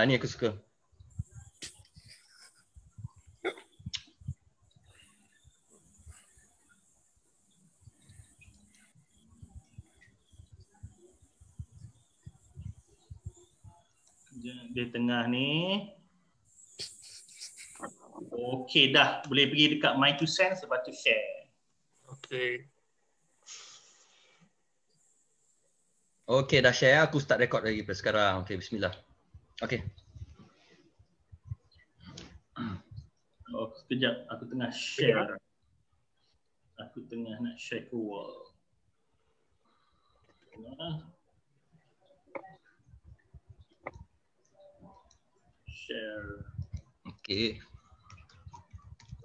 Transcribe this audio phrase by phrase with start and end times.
[0.00, 0.56] Ah, ni aku suka.
[14.72, 15.84] Dia tengah ni.
[18.32, 19.20] Okey dah.
[19.28, 21.52] Boleh pergi dekat My Two Cents lepas tu share.
[22.08, 22.64] Okay.
[26.24, 27.04] Okay, dah share.
[27.04, 28.34] Aku start record lagi pada sekarang.
[28.48, 29.09] Okay, bismillah.
[29.60, 29.84] Okay.
[33.50, 34.30] Oh, sekejap.
[34.30, 35.34] Aku tengah share.
[36.78, 38.54] Aku tengah nak share ke wall.
[45.66, 46.46] Share.
[47.04, 47.58] Okay.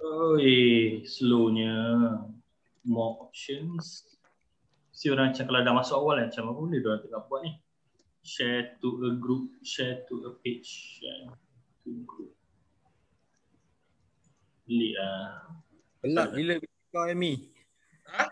[0.01, 1.77] Oi, slownya.
[2.81, 4.09] More options.
[4.89, 7.53] Si orang macam kalau dah masuk awal macam apa boleh dia tengah buat ni.
[8.25, 11.29] Share to a group, share to a page, share
[11.85, 12.33] to a group.
[14.65, 15.45] Beli lah.
[16.01, 17.53] Gelap gila bilik kau Amy.
[18.09, 18.25] Ha?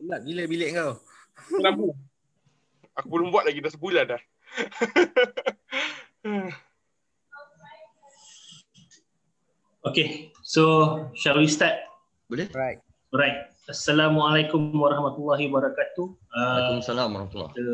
[0.00, 0.96] Gelap gila bilik kau.
[1.60, 1.92] Lampu.
[2.96, 4.22] Aku belum buat lagi dah sebulan dah.
[9.80, 11.80] Okay, so shall we start?
[12.28, 12.52] Boleh?
[12.52, 12.84] Right.
[13.16, 13.48] Right.
[13.64, 16.04] Assalamualaikum warahmatullahi wabarakatuh.
[16.04, 17.64] Uh, Waalaikumsalam warahmatullahi kita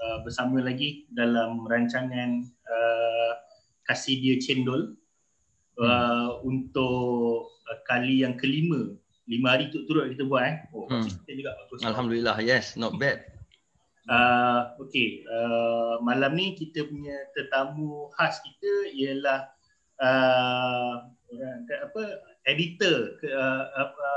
[0.00, 3.32] uh, bersama lagi dalam rancangan uh,
[3.84, 4.96] Kasih Dia Cendol
[5.80, 8.96] uh, untuk uh, kali yang kelima.
[9.30, 10.56] Lima hari tu turut kita buat eh.
[10.74, 11.06] Oh, Hmm.
[11.06, 11.86] konsisten juga bagus.
[11.86, 12.36] Alhamdulillah.
[12.42, 13.22] Yes, not bad.
[14.10, 19.46] Uh, okay, uh, malam ni kita punya tetamu khas kita ialah
[20.02, 21.06] uh,
[21.70, 22.02] apa
[22.48, 24.10] editor ke uh, apa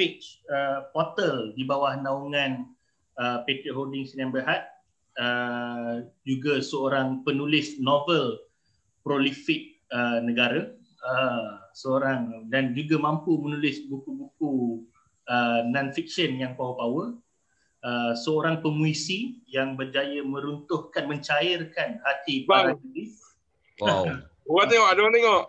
[0.00, 2.72] page uh, portal di bawah naungan
[3.20, 4.64] uh, Patriot Holdings Sdn Berhad
[5.20, 8.40] uh, juga seorang penulis novel
[9.04, 10.72] prolific uh, negara
[11.04, 14.84] uh, seorang dan juga mampu menulis buku-buku
[15.28, 17.14] uh, non-fiction yang power-power
[17.84, 22.80] uh, seorang pemuisi yang berjaya meruntuhkan mencairkan hati para Bang.
[22.80, 23.30] tulis
[23.80, 24.04] Wow.
[24.50, 25.42] Orang tengok, ada orang tengok.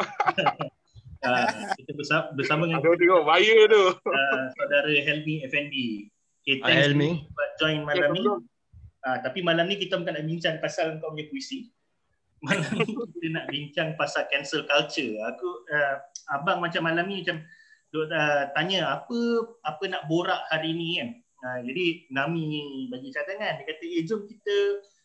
[1.25, 3.83] uh, kita bersama, bersama dengan Ada orang tengok, bahaya tu.
[3.97, 6.10] uh, saudara Helmi Effendi.
[6.41, 7.09] Okay, Hi, thanks Helmi.
[7.29, 8.25] for join malam ni.
[8.25, 11.69] Uh, tapi malam ni kita bukan nak bincang pasal kau punya puisi.
[12.41, 15.13] Malam ni kita nak bincang pasal cancel culture.
[15.29, 16.01] Aku uh,
[16.33, 17.45] abang macam malam ni macam
[17.93, 19.17] duk, uh, tanya apa
[19.61, 21.09] apa nak borak hari ni kan.
[21.45, 24.57] Uh, jadi Nami bagi cadangan dia kata eh jom kita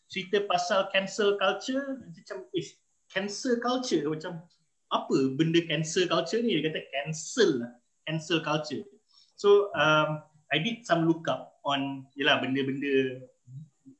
[0.09, 2.67] cerita pasal cancel culture macam eh
[3.13, 4.41] cancel culture macam
[4.89, 7.71] apa benda cancel culture ni dia kata cancel lah
[8.09, 8.81] cancel culture.
[9.37, 13.19] So um, I did some look up on yelah benda-benda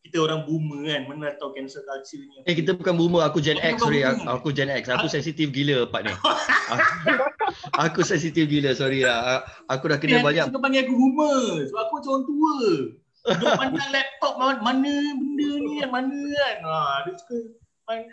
[0.03, 2.39] kita orang boomer kan mana tahu cancel culture ni.
[2.47, 3.27] Eh, kita bukan boomer.
[3.27, 3.99] Aku Gen Aku X, sorry.
[3.99, 4.15] boomer.
[4.15, 4.83] Aku, aku Gen X.
[4.87, 6.15] Aku sensitif gila part ni.
[6.15, 6.91] aku,
[7.91, 9.43] aku sensitif gila, sorry lah.
[9.67, 10.45] Aku dah kena Dia banyak.
[10.47, 12.55] suka panggil aku boomer sebab aku macam orang tua.
[13.27, 16.55] Duk pandang laptop mana, mana benda ni yang mana kan.
[16.63, 17.37] Ha, dia suka
[17.83, 18.11] pan-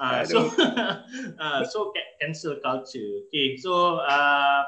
[0.00, 0.40] Ah, so
[1.44, 3.28] ah, so ca- cancel culture.
[3.28, 4.64] Okay, so uh,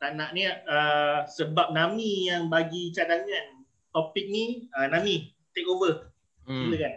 [0.00, 3.60] tak nak ni uh, sebab Nami yang bagi cadangan
[3.92, 6.08] topik ni, uh, Nami take over.
[6.48, 6.72] Hmm.
[6.72, 6.94] Silakan.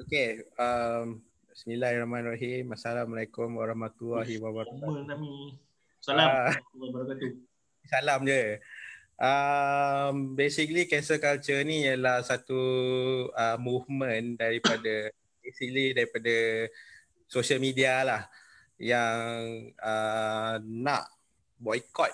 [0.00, 0.28] Okay.
[0.56, 1.20] Um,
[1.52, 2.72] Bismillahirrahmanirrahim.
[2.72, 5.04] Assalamualaikum warahmatullahi wabarakatuh.
[5.04, 5.60] Nami.
[6.00, 6.24] Salam.
[6.24, 6.56] Ah.
[6.72, 7.30] Wabarakatuh.
[7.92, 8.56] Salam je.
[9.20, 12.58] Um, basically cancel culture ni ialah satu
[13.28, 15.12] uh, movement daripada
[15.44, 16.66] basically daripada
[17.28, 18.22] social media lah
[18.80, 21.12] yang uh, nak
[21.62, 22.10] boycott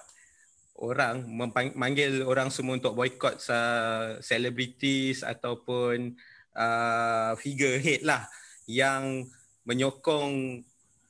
[0.78, 6.14] orang mempang- manggil orang semua untuk boycott uh, celebrities ataupun
[6.54, 8.22] uh, figurehead lah
[8.71, 9.27] yang
[9.66, 10.62] menyokong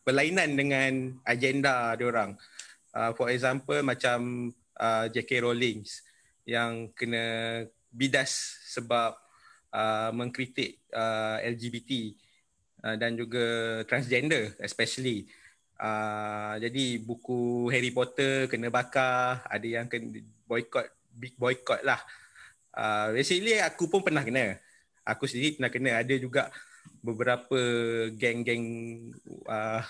[0.09, 0.93] berlainan dengan
[1.29, 2.33] agenda diorang.
[2.97, 4.51] Uh, for example macam
[4.81, 5.45] uh, J.K.
[5.45, 5.85] Rowling
[6.49, 9.13] yang kena bidas sebab
[9.69, 12.17] uh, mengkritik uh, LGBT
[12.89, 13.45] uh, dan juga
[13.85, 15.29] transgender especially.
[15.79, 20.19] Uh, jadi buku Harry Potter kena bakar, ada yang kena
[20.51, 22.03] boycott, big boycott lah.
[22.75, 24.59] Uh, basically aku pun pernah kena.
[25.07, 25.91] Aku sendiri pernah kena.
[26.03, 26.51] Ada juga
[26.99, 27.59] beberapa
[28.11, 28.65] geng-geng
[29.47, 29.83] uh,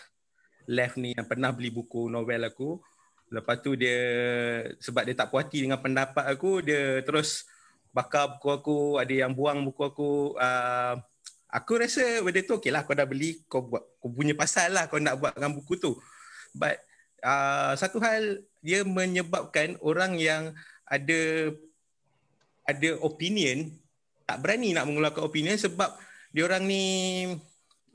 [0.69, 2.77] left ni yang pernah beli buku novel aku.
[3.33, 4.01] Lepas tu dia
[4.81, 7.45] sebab dia tak puas hati dengan pendapat aku, dia terus
[7.93, 10.11] bakar buku aku, ada yang buang buku aku.
[10.37, 11.01] Uh,
[11.49, 14.85] aku rasa benda tu okey lah kau dah beli, kau buat kau punya pasal lah
[14.87, 15.97] kau nak buat dengan buku tu.
[16.53, 16.81] But
[17.25, 20.53] uh, satu hal dia menyebabkan orang yang
[20.89, 21.53] ada
[22.69, 23.73] ada opinion
[24.29, 25.89] tak berani nak mengeluarkan opinion sebab
[26.37, 26.85] diorang ni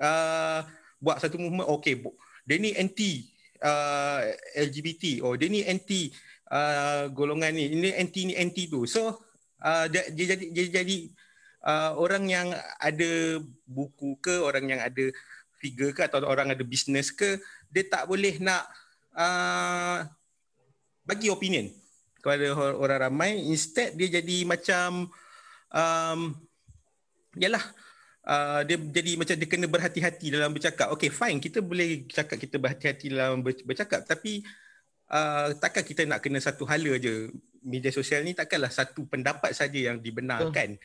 [0.01, 0.59] uh,
[0.97, 3.29] buat satu movement okey bu- dia ni anti
[3.61, 4.25] uh,
[4.57, 6.09] LGBT oh dia ni anti
[6.49, 9.13] uh, golongan ni ini anti ni anti tu so
[9.61, 10.97] uh, dia, dia jadi dia jadi
[11.63, 15.09] uh, orang yang ada buku ke orang yang ada
[15.57, 17.39] figure ke atau orang ada bisnes ke
[17.71, 18.67] dia tak boleh nak
[19.15, 20.03] uh,
[21.07, 21.71] bagi opinion
[22.19, 23.31] kepada or- orang ramai.
[23.47, 25.07] Instead dia jadi macam
[25.71, 26.19] um,
[27.39, 27.63] yalah
[28.27, 30.91] uh, dia jadi macam dia kena berhati-hati dalam bercakap.
[30.95, 34.43] Okay fine kita boleh cakap kita berhati-hati dalam ber- bercakap tapi
[35.11, 37.31] uh, takkan kita nak kena satu hala je?
[37.63, 40.75] Media sosial ni takkanlah satu pendapat saja yang dibenarkan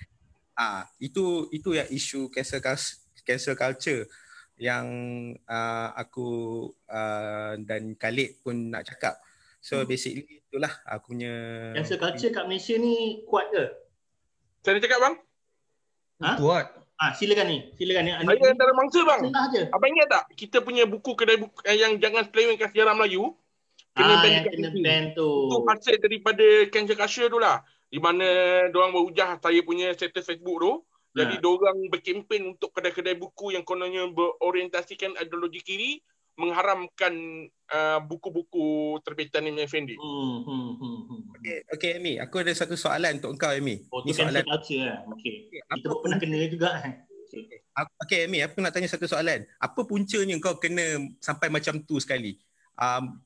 [0.59, 2.59] ah itu itu yang isu cancel
[3.23, 4.03] cancel culture
[4.59, 4.87] yang
[5.47, 9.15] uh, aku uh, dan Khalid pun nak cakap
[9.63, 9.87] so Hmm.
[9.87, 11.33] basically itulah aku punya
[11.79, 13.65] Cancel culture kat Malaysia ni kuat ke?
[14.65, 15.15] Saya nak cakap bang.
[16.25, 16.31] Ha?
[16.41, 16.67] Kuat.
[16.99, 17.59] Ah, silakan ni.
[17.79, 18.11] Silakan ni.
[18.11, 19.21] Saya antara mangsa bang.
[19.71, 23.37] Abang ingat tak kita punya buku kedai buku eh, yang jangan selewengkan sejarah Melayu
[23.95, 25.29] kena ah, ban yang kena ban tu.
[25.47, 27.63] Itu hasil daripada cancel culture tu lah.
[27.89, 28.25] Di mana
[28.69, 30.73] diorang berhujah saya punya status Facebook tu.
[31.11, 31.43] Jadi Ha.
[31.43, 35.93] diorang berkempen untuk kedai-kedai buku yang kononnya berorientasikan ideologi kiri
[36.39, 37.13] mengharamkan
[37.67, 38.67] uh, buku-buku
[39.03, 39.99] terbitan Imam Effendi.
[39.99, 41.21] Hmm, hmm, hmm, hmm.
[41.35, 43.83] Okay, okay Amy, aku ada satu soalan untuk engkau Amy.
[43.91, 44.47] Oh, Ni soalan.
[44.47, 45.03] culture lah.
[45.09, 45.51] Okey.
[45.65, 46.69] Apa Kita pun pernah kena juga.
[46.79, 46.95] eh.
[47.27, 47.59] Okay.
[47.75, 49.43] Aku- Okay Amy, aku nak tanya satu soalan.
[49.59, 50.87] Apa puncanya kau kena
[51.19, 52.39] sampai macam tu sekali?
[52.73, 53.19] Um,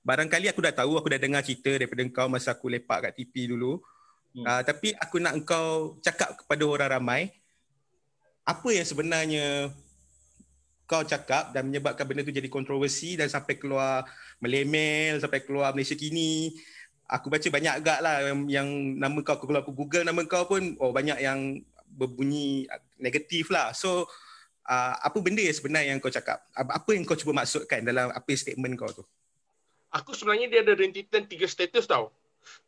[0.00, 3.50] barangkali aku dah tahu, aku dah dengar cerita daripada kau masa aku lepak kat TV
[3.50, 3.82] dulu.
[4.32, 4.44] Hmm.
[4.48, 7.22] Uh, tapi aku nak engkau cakap kepada orang ramai,
[8.42, 9.70] apa yang sebenarnya
[10.88, 14.04] kau cakap dan menyebabkan benda tu jadi kontroversi dan sampai keluar
[14.40, 16.52] melemel, sampai keluar Malaysia kini.
[17.08, 20.48] Aku baca banyak agak lah yang, yang nama kau, aku kalau aku google nama kau
[20.48, 21.60] pun, oh banyak yang
[21.92, 22.64] berbunyi
[22.96, 23.76] negatif lah.
[23.76, 24.08] So,
[24.64, 26.40] uh, apa benda yang sebenarnya yang kau cakap?
[26.56, 29.04] Apa apa yang kau cuba maksudkan dalam apa statement kau tu?
[29.92, 32.08] Aku sebenarnya dia ada rentetan tiga status tau.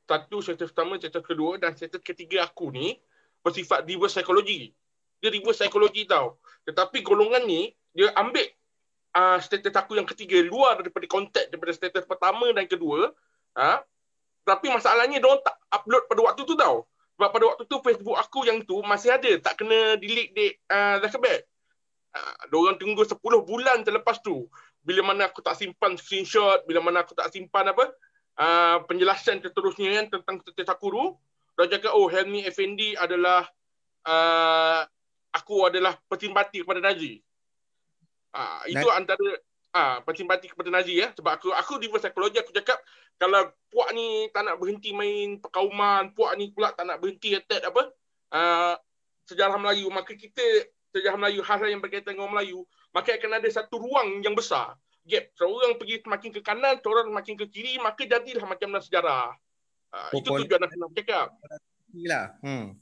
[0.04, 3.00] Satu status pertama, status kedua dan status ketiga aku ni
[3.40, 4.72] bersifat reverse psychology.
[5.20, 6.38] Dia reverse psychology tau.
[6.68, 8.44] Tetapi golongan ni dia ambil
[9.16, 13.12] uh, status aku yang ketiga luar daripada konteks daripada status pertama dan kedua.
[13.56, 13.80] Ha?
[14.44, 16.84] Tapi masalahnya dia tak upload pada waktu tu tau.
[17.14, 19.30] Sebab pada waktu tu Facebook aku yang tu masih ada.
[19.38, 21.46] Tak kena delete uh, Zuckerberg.
[22.14, 24.46] Uh, diorang tunggu 10 bulan terlepas tu
[24.84, 27.88] bila mana aku tak simpan screenshot, bila mana aku tak simpan apa,
[28.38, 31.04] uh, penjelasan seterusnya kan tentang status aku tu,
[31.54, 33.46] dia cakap, oh Helmi Effendi adalah,
[34.06, 34.82] uh,
[35.30, 37.22] aku adalah persimpati kepada Nazi.
[38.34, 39.28] Uh, itu Na- antara
[39.74, 41.14] uh, persimpati kepada Nazi ya.
[41.14, 42.82] Sebab aku aku di psikologi aku cakap,
[43.14, 47.62] kalau puak ni tak nak berhenti main perkauman, puak ni pula tak nak berhenti attack
[47.70, 47.82] apa,
[48.34, 48.74] uh,
[49.30, 50.42] sejarah Melayu, maka kita
[50.90, 54.74] sejarah Melayu, hal-hal yang berkaitan dengan Melayu, maka akan ada satu ruang yang besar.
[55.04, 55.24] Gap.
[55.36, 59.36] Seorang pergi semakin ke kanan, seorang semakin ke kiri, maka jadilah macam dalam sejarah.
[59.94, 61.26] Uh, itu tujuan aku nak cakap.
[61.94, 62.26] lah.
[62.42, 62.74] Hmm.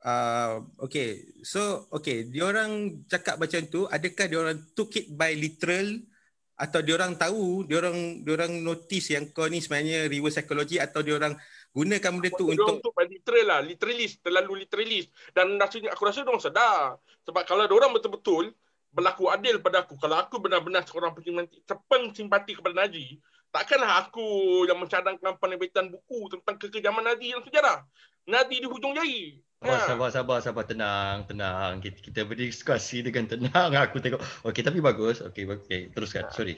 [0.00, 6.00] Uh, okay, so okay, diorang cakap macam tu, adakah diorang took it by literal
[6.56, 11.36] atau diorang tahu, diorang diorang notice yang kau ni sebenarnya reverse psychology atau diorang
[11.76, 15.08] gunakan benda tu Untuk untuk untuk literal lah, literalist, terlalu literalist.
[15.36, 16.96] Dan rasanya aku rasa diorang sedar.
[17.28, 18.56] Sebab kalau diorang betul-betul
[18.90, 21.62] berlaku adil pada aku, kalau aku benar-benar seorang pensimpati,
[22.14, 23.18] simpati kepada Nazi,
[23.54, 24.26] takkanlah aku
[24.66, 27.78] yang mencadangkan penerbitan buku tentang kekejaman Nazi dalam sejarah.
[28.26, 29.38] Nazi di hujung jari.
[29.60, 29.86] Sabar, Ha.
[29.92, 30.64] sabar, sabar, sabar.
[30.64, 31.84] Tenang, tenang.
[31.84, 33.76] Kita, kita berdiskusi dengan tenang.
[33.84, 34.20] Aku tengok.
[34.48, 35.20] Okey, tapi bagus.
[35.20, 35.92] Okey, okey.
[35.92, 36.32] Teruskan.
[36.32, 36.56] Sorry.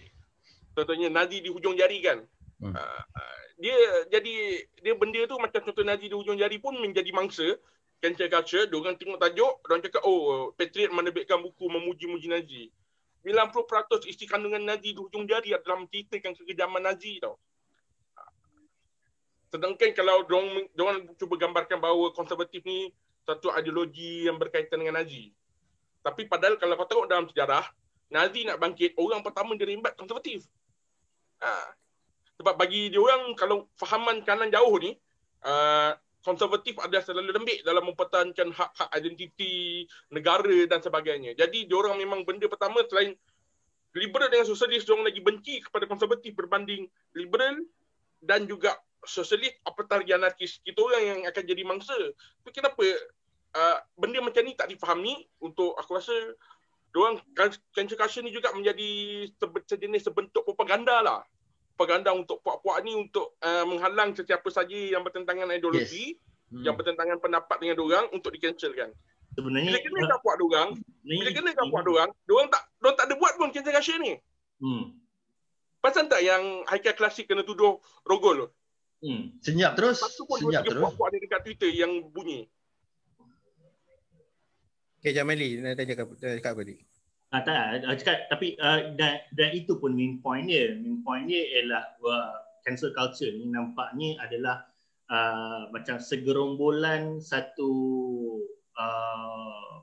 [0.73, 2.23] Contohnya Nazi di hujung jari kan.
[2.63, 2.79] Hmm.
[2.79, 3.75] Uh, uh, dia
[4.07, 7.59] jadi dia benda tu macam contoh Nazi di hujung jari pun menjadi mangsa
[8.03, 8.67] cancel culture.
[8.67, 12.65] Dia orang tengok tajuk, dia orang cakap oh Patriot menerbitkan buku memuji-muji Nazi.
[13.23, 17.39] 90% isi kandungan Nazi di hujung jari adalah menceritakan kekejaman Nazi tau.
[19.55, 22.91] Sedangkan kalau diorang, diorang cuba gambarkan bahawa konservatif ni
[23.23, 25.31] satu ideologi yang berkaitan dengan Nazi.
[26.03, 27.63] Tapi padahal kalau kau tengok dalam sejarah,
[28.11, 30.43] Nazi nak bangkit, orang pertama dia rembat konservatif.
[31.39, 31.79] Ha.
[32.43, 34.99] Sebab bagi dia orang kalau fahaman kanan jauh ni,
[35.47, 41.35] uh, konservatif adalah selalu lembik dalam mempertahankan hak-hak identiti negara dan sebagainya.
[41.35, 43.19] Jadi dia orang memang benda pertama selain
[43.93, 47.61] liberal dengan sosialis, dia orang lagi benci kepada konservatif berbanding liberal
[48.23, 50.63] dan juga sosialis apatari anarkis.
[50.63, 51.99] Kita orang yang akan jadi mangsa.
[52.41, 52.83] Tapi kenapa
[53.59, 56.15] uh, benda macam ni tak difahami untuk aku rasa
[56.93, 57.19] diorang
[57.73, 58.91] cancel culture ni juga menjadi
[59.67, 61.21] sejenis sebentuk propaganda lah.
[61.83, 66.15] Propaganda untuk puak-puak ni untuk uh, menghalang sesiapa saja yang bertentangan ideologi.
[66.55, 66.63] Hmm.
[66.63, 68.95] yang bertentangan pendapat dengan diorang untuk di-cancelkan.
[69.35, 70.69] Sebenarnya Bila kena kat puak diorang,
[71.03, 74.13] bila kena kat puak diorang, diorang tak diorang tak ada buat pun cancel culture ni.
[74.63, 74.85] Hmm.
[75.83, 78.49] Pasal tak yang Haikal Klasik kena tuduh rogol tu?
[79.03, 79.35] Hmm.
[79.43, 80.07] Senyap terus.
[80.07, 80.87] Tu pun Senyap terus.
[80.87, 82.47] puak-puak ni dekat Twitter yang bunyi.
[85.03, 86.77] Okay, Jamali, nak tanya cakap, cakap apa tadi?
[87.33, 90.77] Ah, tak, ah, cakap, tapi uh, dan, dan itu pun main point dia.
[90.77, 94.69] Main point dia ialah uh, cancel culture ni nampaknya adalah
[95.09, 97.73] uh, macam segerombolan satu
[98.77, 99.81] uh,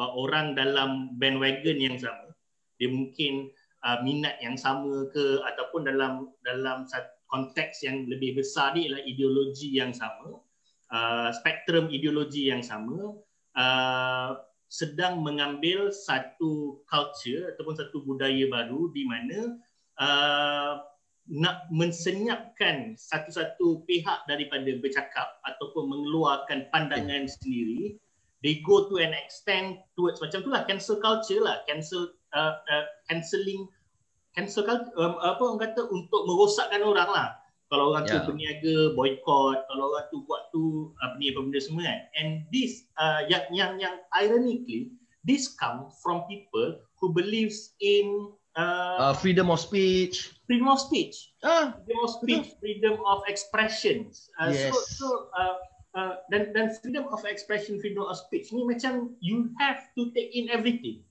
[0.00, 2.32] uh, orang dalam bandwagon yang sama.
[2.80, 3.52] Dia mungkin
[3.84, 9.04] uh, minat yang sama ke ataupun dalam dalam satu konteks yang lebih besar ni ialah
[9.04, 10.40] ideologi yang sama.
[10.88, 13.12] Uh, spektrum ideologi yang sama.
[13.52, 19.58] Uh, sedang mengambil satu culture ataupun satu budaya baru di mana
[19.98, 20.78] uh,
[21.26, 27.98] nak mensenyapkan satu-satu pihak daripada bercakap ataupun mengeluarkan pandangan sendiri
[28.46, 32.86] they go to an extent towards macam tu lah cancel culture lah cancel uh, uh,
[33.10, 33.66] cancelling
[34.38, 37.28] cancel culture um, apa orang kata untuk merosakkan orang lah
[37.70, 38.18] kalau orang Ya.
[38.18, 40.62] tu berniaga boycott kalau orang tu buat tu
[41.00, 42.00] apa ni apa benda semua kan.
[42.18, 44.90] And this uh, yang yang yang ironically
[45.22, 50.34] this come from people who believes in uh, Uh, freedom of speech.
[50.50, 51.30] freedom of speech.
[51.40, 54.10] Ah, freedom of speech freedom of expression
[54.42, 54.66] uh, Yes.
[54.66, 55.54] so so uh,
[55.94, 60.34] uh, dan dan freedom of expression freedom of speech ni macam you have to take
[60.34, 61.06] in everything.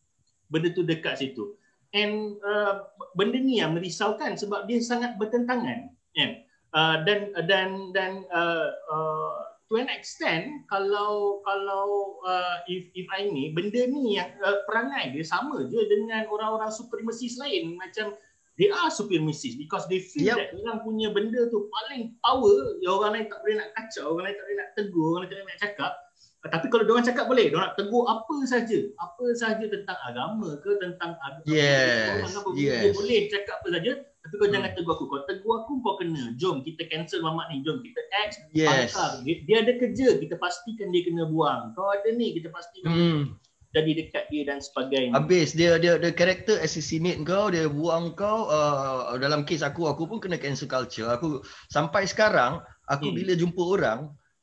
[0.52, 1.56] Benda tu dekat situ.
[1.90, 2.86] And uh,
[3.16, 6.32] benda ni yang merisaukan sebab dia sangat bertentangan kan
[6.74, 9.38] uh, dan dan dan uh, uh,
[9.70, 15.14] to an extent kalau kalau uh, if if I ni benda ni yang uh, perangai
[15.14, 18.18] dia sama je dengan orang-orang supremasis lain macam
[18.60, 20.38] they are supremacists because they feel Yep.
[20.38, 24.26] that orang punya benda tu paling power yang orang lain tak boleh nak kacau, orang
[24.28, 25.94] lain tak boleh nak tegur, orang lain tak boleh nak cakap.
[26.40, 30.56] Uh, Tapi kalau diorang cakap boleh, diorang nak tegur apa saja, apa saja tentang agama
[30.64, 32.80] ke tentang agama, Yes, orang apa, yes.
[32.80, 33.92] dia boleh cakap apa saja.
[34.20, 34.56] Tapi kau Hmm.
[34.56, 35.06] jangan tegur aku.
[35.12, 36.32] Kau tegur aku kau kena.
[36.40, 37.60] Jom kita cancel mamak ni.
[37.60, 38.96] Jom kita X yes.
[39.28, 41.76] Dia, dia ada kerja, kita pastikan dia kena buang.
[41.76, 43.22] Kau ada ni, kita pastikan Hmm.
[43.70, 45.20] jadi dekat dia dan sebagainya.
[45.20, 50.08] Habis dia dia dia karakter assassinate kau, dia buang kau uh, dalam kes aku aku
[50.08, 51.12] pun kena cancel culture.
[51.12, 53.16] Aku sampai sekarang aku Hmm.
[53.20, 54.00] bila jumpa orang,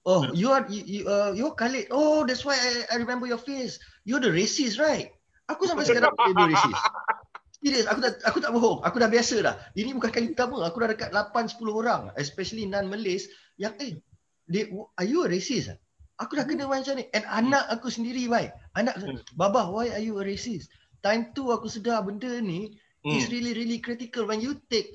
[0.07, 0.33] oh Hmm.
[0.33, 1.91] you are you, you, uh, you're Khalid.
[1.91, 3.77] Oh that's why I, I remember your face.
[4.07, 5.11] You're the racist, right?
[5.51, 6.79] Aku sampai sekarang aku label racist.
[7.65, 8.79] Serius, aku tak aku tak bohong.
[8.87, 9.55] Aku dah biasa dah.
[9.75, 10.63] Ini bukan kali pertama.
[10.69, 13.27] Aku dah dekat 8 10 orang, especially non-Malays
[13.59, 13.99] yang eh
[14.47, 15.75] dia are you a racist?
[15.75, 15.79] ah?"
[16.23, 17.09] Aku dah kena macam ni.
[17.13, 18.49] And anak aku sendiri, bhai.
[18.79, 19.21] Anak Hmm.
[19.37, 20.71] Baba, why are you a racist?
[21.05, 22.73] Time tu aku sedar benda ni
[23.03, 23.15] Hmm.
[23.17, 24.91] is really really critical when you take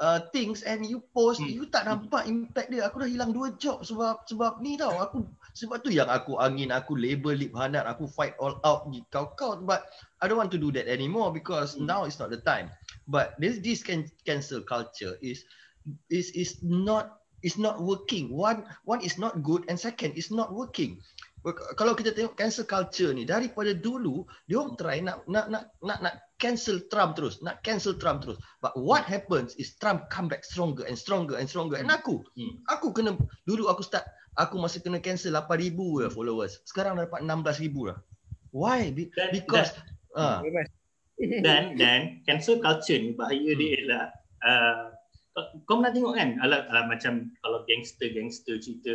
[0.00, 1.48] uh, things and you post Hmm.
[1.48, 2.84] you tak nampak impact dia.
[2.88, 4.92] Aku dah hilang dua job sebab sebab ni tau.
[4.96, 5.24] Aku
[5.56, 9.56] sebab tu yang aku angin, aku label Lip Hanat, aku fight all out di kau-kau
[9.64, 9.88] but
[10.20, 11.88] I don't want to do that anymore because Hmm.
[11.88, 12.72] now is not the time.
[13.08, 15.46] But this this can cancel culture is
[16.10, 18.34] is is not is not working.
[18.34, 20.98] One one is not good and second is not working.
[21.78, 25.98] Kalau kita tengok cancel culture ni daripada dulu dia orang try nak nak nak nak
[26.02, 28.36] nak cancel Trump terus, nak cancel Trump terus.
[28.60, 31.80] But what happens is Trump come back stronger and stronger and stronger.
[31.80, 32.60] And aku, Hmm.
[32.68, 34.04] aku kena dulu aku start
[34.36, 35.72] aku masih kena cancel 8000
[36.04, 36.60] je followers.
[36.68, 37.98] Sekarang dah dapat 16000 dah.
[38.52, 38.92] Why?
[38.92, 39.72] Be- Dan- Because
[40.12, 40.68] ah Bebas.
[41.44, 43.60] dan dan cancel culture ni bahaya Hmm.
[43.60, 44.04] dia ialah
[44.44, 44.84] uh,
[45.32, 48.92] kau- kau pernah tengok kan ala, ala macam kalau gangster-gangster cerita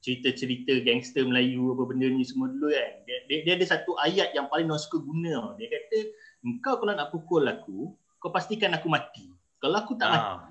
[0.00, 4.36] cerita-cerita gangster Melayu apa benda ni semua dulu kan dia, dia, dia ada satu ayat
[4.36, 5.98] yang paling orang suka guna dia kata
[6.44, 10.48] engkau kalau nak pukul aku kau pastikan aku mati kalau aku tak mati ah.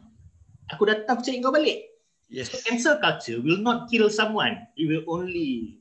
[0.73, 1.93] aku datang aku cari kau balik
[2.33, 2.49] Yes.
[2.49, 4.65] So cancel culture will not kill someone.
[4.73, 5.77] It will only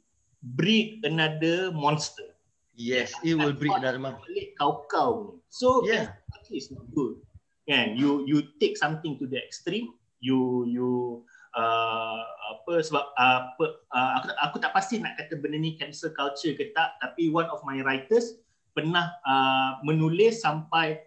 [0.53, 2.37] breed another monster.
[2.77, 4.21] Yes, it will bring another month.
[4.29, 5.41] Balik kau-kau.
[5.49, 6.13] So Yeah.
[6.13, 7.25] cancel culture is not good.
[7.65, 7.97] Kan?
[7.97, 9.97] You you take something to the extreme.
[10.21, 10.91] You you
[11.57, 12.21] uh,
[12.53, 16.53] apa sebab uh, apa uh, aku aku tak pasti nak kata benda ni cancel culture
[16.53, 18.37] ke tak tapi one of my writers
[18.73, 21.01] pernah uh, menulis sampai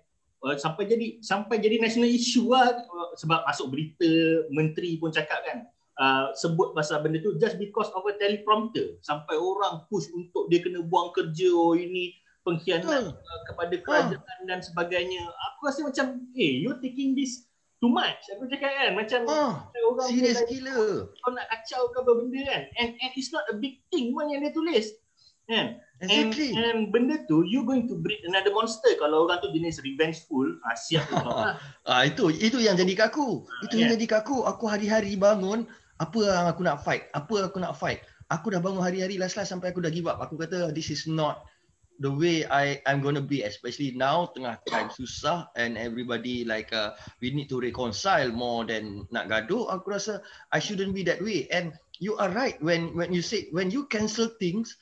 [0.46, 4.10] uh, sampai jadi sampai jadi national issue lah uh, sebab masuk berita
[4.54, 5.66] menteri pun cakap kan
[6.00, 9.00] uh, sebut pasal benda tu just because of a teleprompter.
[9.04, 14.60] Sampai orang push untuk dia kena buang kerja oh ini pengkhianat uh, kepada kerajaan dan
[14.62, 15.26] sebagainya.
[15.26, 17.50] Aku rasa macam eh you're taking this
[17.82, 18.22] too much?
[18.38, 20.78] Aku cakap kan macam Ah, orang serius punya gila.
[21.10, 22.62] kau nak kacau ke apa benda kan?
[22.78, 24.94] And and it's not a big thing pun yang dia tulis
[25.46, 26.52] kan and, Exactly.
[26.58, 30.76] and benda tu you going to breed another monster kalau orang tu jenis revengeful ah
[30.76, 31.06] siap
[31.90, 33.46] Ah itu itu yang jadi kat aku.
[33.64, 34.02] Itu yang Yeah.
[34.02, 34.66] jadi kat aku.
[34.68, 37.08] Hari-hari bangun Apa yang aku nak fight?
[37.16, 38.04] Apa aku nak fight?
[38.28, 40.20] Aku dah bangun hari-hari last-last sampai aku dah give up.
[40.20, 41.48] Aku kata this is not
[42.04, 47.00] the way I I'm gonna be especially now tengah time susah and everybody like uh,
[47.24, 50.20] we need to reconcile more than nak gaduh aku rasa
[50.52, 51.72] I shouldn't be that way and
[52.04, 54.76] you are right when when you say when you cancel things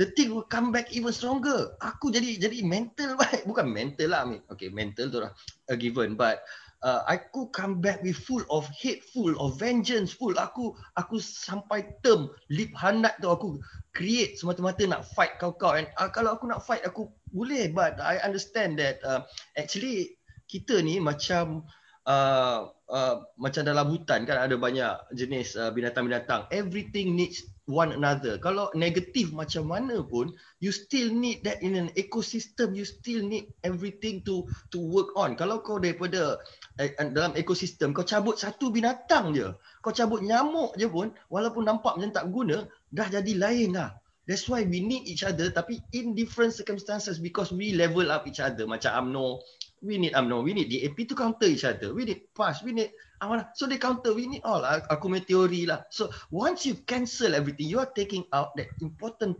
[0.00, 1.76] the thing will come back even stronger.
[1.84, 3.44] Aku jadi jadi mental baik.
[3.44, 5.36] Bukan mental lah mean okay mental tu lah.
[5.68, 6.40] A given but
[6.80, 10.32] uh, aku come back with full of hate, full of vengeance, full.
[10.40, 13.60] Aku aku sampai term lip hanat tu aku
[13.92, 15.76] create semata-mata nak fight kau-kau.
[15.76, 17.68] And uh, kalau aku nak fight aku boleh.
[17.68, 19.28] But I understand that uh,
[19.60, 20.16] actually
[20.48, 21.68] kita ni macam
[22.08, 26.48] uh, uh, macam dalam hutan kan ada banyak jenis uh, binatang-binatang.
[26.48, 28.40] Everything needs one another.
[28.40, 32.72] Kalau negatif macam mana pun, you still need that in an ecosystem.
[32.72, 35.36] You still need everything to to work on.
[35.36, 36.40] Kalau kau daripada
[36.80, 39.52] eh, dalam ekosistem, kau cabut satu binatang je.
[39.84, 42.64] Kau cabut nyamuk je pun, walaupun nampak macam tak guna,
[42.94, 43.96] dah jadi lain lah.
[44.30, 48.38] That's why we need each other tapi in different circumstances because we level up each
[48.38, 48.62] other.
[48.62, 49.42] Macam UMNO,
[49.82, 51.92] we need UMNO, we need DAP to counter each other.
[51.92, 53.52] We need PAS, we need Amanah.
[53.56, 54.64] So they counter, we need all.
[54.64, 55.84] Aku punya teori lah.
[55.92, 59.36] So once you cancel everything, you are taking out that important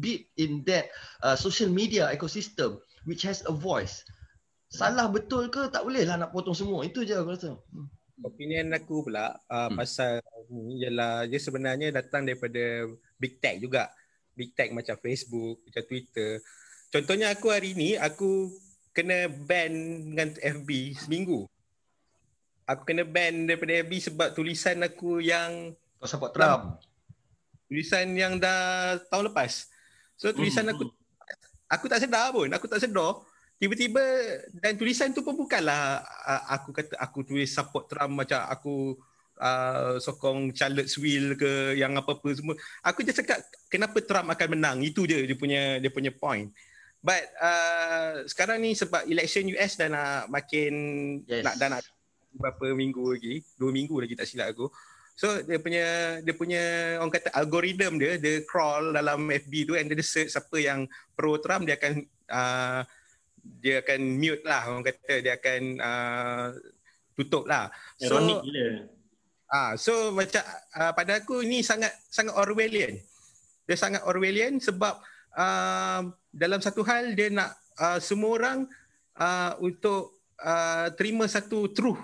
[0.00, 0.92] bit in that
[1.24, 4.04] uh, social media ecosystem which has a voice.
[4.70, 6.84] Salah betul ke tak boleh lah nak potong semua.
[6.84, 7.56] Itu je aku rasa.
[7.72, 7.88] Hmm.
[8.20, 9.80] Opinion aku pula uh, hmm.
[9.80, 10.20] pasal
[10.52, 13.88] ni ialah dia sebenarnya datang daripada big tech juga.
[14.36, 16.40] Big tech macam Facebook, macam Twitter.
[16.88, 18.48] Contohnya aku hari ni aku
[18.90, 19.72] kena ban
[20.10, 21.46] dengan FB seminggu
[22.70, 26.78] aku kena ban daripada FB sebab tulisan aku yang kau support Trump.
[27.66, 29.66] Tulisan yang dah tahun lepas.
[30.14, 30.72] So tulisan hmm.
[30.78, 30.84] aku
[31.66, 33.18] aku tak sedar pun, aku tak sedar.
[33.60, 34.00] Tiba-tiba
[34.56, 38.96] dan tulisan tu pun bukanlah uh, aku kata aku tulis support Trump macam aku
[39.36, 42.56] uh, sokong Charlotte Will ke yang apa-apa semua.
[42.80, 44.78] Aku just cakap kenapa Trump akan menang.
[44.80, 46.48] Itu je dia punya dia punya point.
[47.00, 50.72] But uh, sekarang ni sebab election US dah nak makin
[51.24, 51.40] yes.
[51.40, 51.80] nak dah nak
[52.36, 54.68] beberapa minggu lagi, dua minggu lagi tak silap aku.
[55.16, 55.86] So dia punya
[56.24, 56.62] dia punya
[57.00, 61.36] orang kata algoritma dia dia crawl dalam FB tu and dia search siapa yang pro
[61.40, 61.92] Trump dia akan
[62.32, 62.80] uh,
[63.60, 66.46] dia akan mute lah orang kata dia akan uh,
[67.16, 67.68] tutup lah.
[68.00, 68.88] So gila.
[69.50, 70.40] Ah, so macam
[70.78, 72.96] uh, pada aku ini sangat sangat Orwellian.
[73.66, 75.02] Dia sangat Orwellian sebab
[75.34, 78.58] uh, dalam satu hal dia nak uh, semua orang
[79.18, 82.00] uh, untuk uh, terima satu truth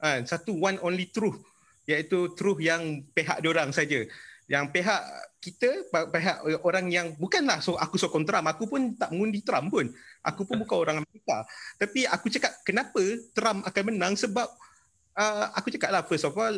[0.00, 1.38] ha, satu one only truth
[1.86, 4.02] iaitu truth yang pihak orang saja.
[4.46, 5.02] Yang pihak
[5.42, 5.70] kita
[6.10, 9.86] pihak orang yang bukanlah so aku sokong Trump aku pun tak mengundi Trump pun.
[10.26, 11.46] Aku pun bukan orang Amerika.
[11.78, 12.98] Tapi aku cakap kenapa
[13.30, 14.18] Trump akan menang?
[14.18, 14.46] Sebab
[15.14, 16.54] uh, aku cakap lah first of all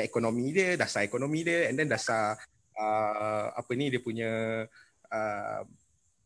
[0.00, 2.36] ekonomi dia dasar ekonomi dia and then dasar
[2.76, 4.89] uh, apa ni dia punya uh,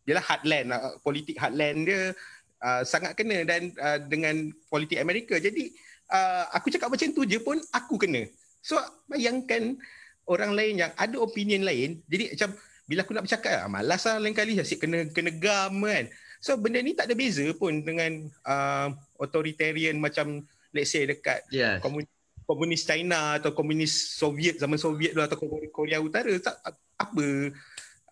[0.05, 2.13] dia lah heartland uh, politik heartland dia
[2.61, 5.73] uh, sangat kena dan uh, dengan politik Amerika jadi
[6.11, 8.29] uh, aku cakap macam tu je pun aku kena.
[8.65, 9.77] So bayangkan
[10.25, 12.01] orang lain yang ada opinion lain.
[12.09, 12.51] Jadi macam
[12.85, 16.09] bila aku nak bercakap ah, malas lah lain kali asyik kena kena gam kan.
[16.41, 20.45] So benda ni tak ada beza pun dengan uh, authoritarian macam
[20.77, 21.81] let's say dekat yes.
[21.81, 22.13] komunis,
[22.45, 25.41] komunis China atau komunis Soviet zaman Soviet dulu atau
[25.73, 26.61] Korea Utara tak
[27.01, 27.27] apa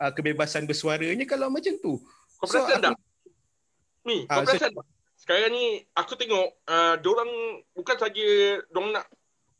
[0.02, 2.02] uh, kebebasan bersuaranya kalau macam tu.
[2.42, 2.98] Kau so, perasan tak?
[4.02, 4.86] Ni, kau uh, perasan so, tak?
[5.22, 7.30] sekarang ni aku tengok uh, orang
[7.78, 8.26] bukan saja
[8.74, 9.06] dong nak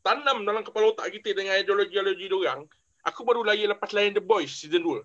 [0.03, 2.67] tanam dalam kepala otak kita dengan ideologi-ideologi orang.
[3.07, 4.99] Aku baru layan lepas layan The Boys season 2.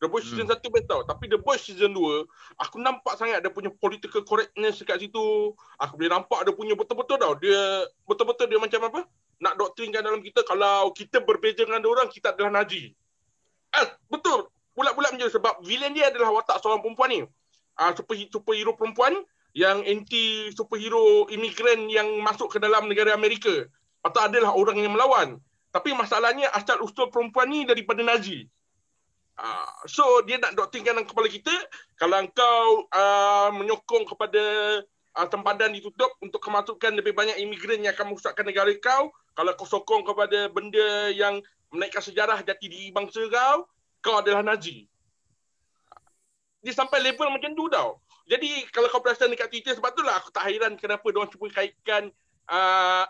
[0.00, 0.40] The Boys hmm.
[0.40, 1.04] season 1 best tau.
[1.04, 2.24] Tapi The Boys season 2,
[2.56, 5.52] aku nampak sangat dia punya political correctness dekat situ.
[5.76, 7.36] Aku boleh nampak dia punya betul-betul tau.
[7.36, 9.00] Dia betul-betul dia macam apa?
[9.38, 12.96] Nak doktrinkan dalam kita kalau kita berbeza dengan orang, kita adalah Nazi.
[13.76, 14.48] Eh, betul.
[14.78, 17.20] Bulat-bulat macam sebab villain dia adalah watak seorang perempuan ni.
[17.74, 19.18] Uh, super, superhero perempuan
[19.58, 23.66] yang anti superhero imigran yang masuk ke dalam negara Amerika
[24.06, 25.42] atau adalah orang yang melawan.
[25.74, 28.46] Tapi masalahnya asal usul perempuan ni daripada Nazi.
[29.38, 31.54] Uh, so dia nak doktrinkan dalam kepala kita
[31.94, 34.42] kalau engkau uh, menyokong kepada
[35.14, 39.66] uh, tempadan ditutup untuk kemasukan lebih banyak imigran yang akan merosakkan negara kau kalau kau
[39.66, 41.38] sokong kepada benda yang
[41.70, 43.70] menaikkan sejarah jati diri bangsa kau
[44.02, 44.86] kau adalah Nazi.
[46.62, 48.02] Dia sampai level macam tu tau.
[48.28, 51.48] Jadi kalau kau perasan dekat Twitter sebab itulah aku tak hairan kenapa dia orang cuba
[51.48, 52.12] kaitkan
[52.52, 53.08] uh,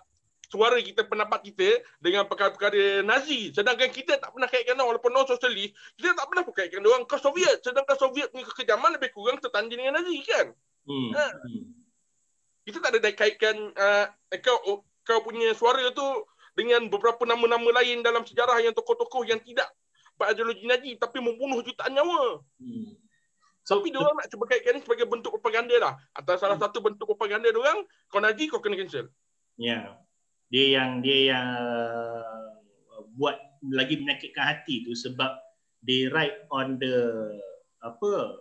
[0.49, 3.53] suara kita, pendapat kita dengan perkara-perkara Nazi.
[3.53, 7.17] Sedangkan kita tak pernah kaitkan orang walaupun non sosialis, kita tak pernah kaitkan orang ke
[7.21, 7.59] Soviet.
[7.61, 10.47] Sedangkan Soviet punya kekejaman lebih kurang tertanding dengan Nazi kan?
[10.89, 11.11] Hmm.
[11.13, 11.25] Ha.
[12.65, 14.07] Kita tak ada kaitkan uh,
[14.41, 16.05] kau kau punya suara tu
[16.57, 19.69] dengan beberapa nama-nama lain dalam sejarah yang tokoh-tokoh yang tidak
[20.19, 22.43] berideologi Nazi tapi membunuh jutaan nyawa.
[22.59, 22.99] Hmm.
[23.63, 25.95] So, tapi dia orang nak cuba kaitkan ni sebagai bentuk propaganda lah.
[26.17, 26.65] Atau salah hmm.
[26.67, 29.07] satu bentuk propaganda dia orang, kau Nazi kau kena cancel.
[29.55, 29.65] Ya.
[29.65, 29.85] Yeah.
[30.49, 33.37] Dia yang dia yang uh, buat
[33.69, 35.37] lagi menyakitkan hati tu sebab
[35.85, 37.29] they write on the
[37.85, 38.41] apa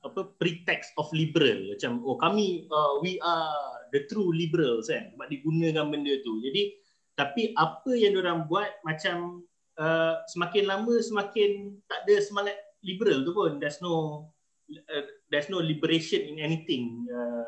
[0.00, 3.52] apa pretext of liberal macam oh kami uh, we are
[3.92, 6.72] the true liberals kan sebab digunakan benda tu jadi
[7.18, 9.44] tapi apa yang orang buat macam
[9.78, 13.60] uh, semakin lama semakin tak ada semangat liberal tu pun.
[13.60, 14.26] There's no
[14.70, 17.06] uh, there's no liberation in anything.
[17.06, 17.46] Uh,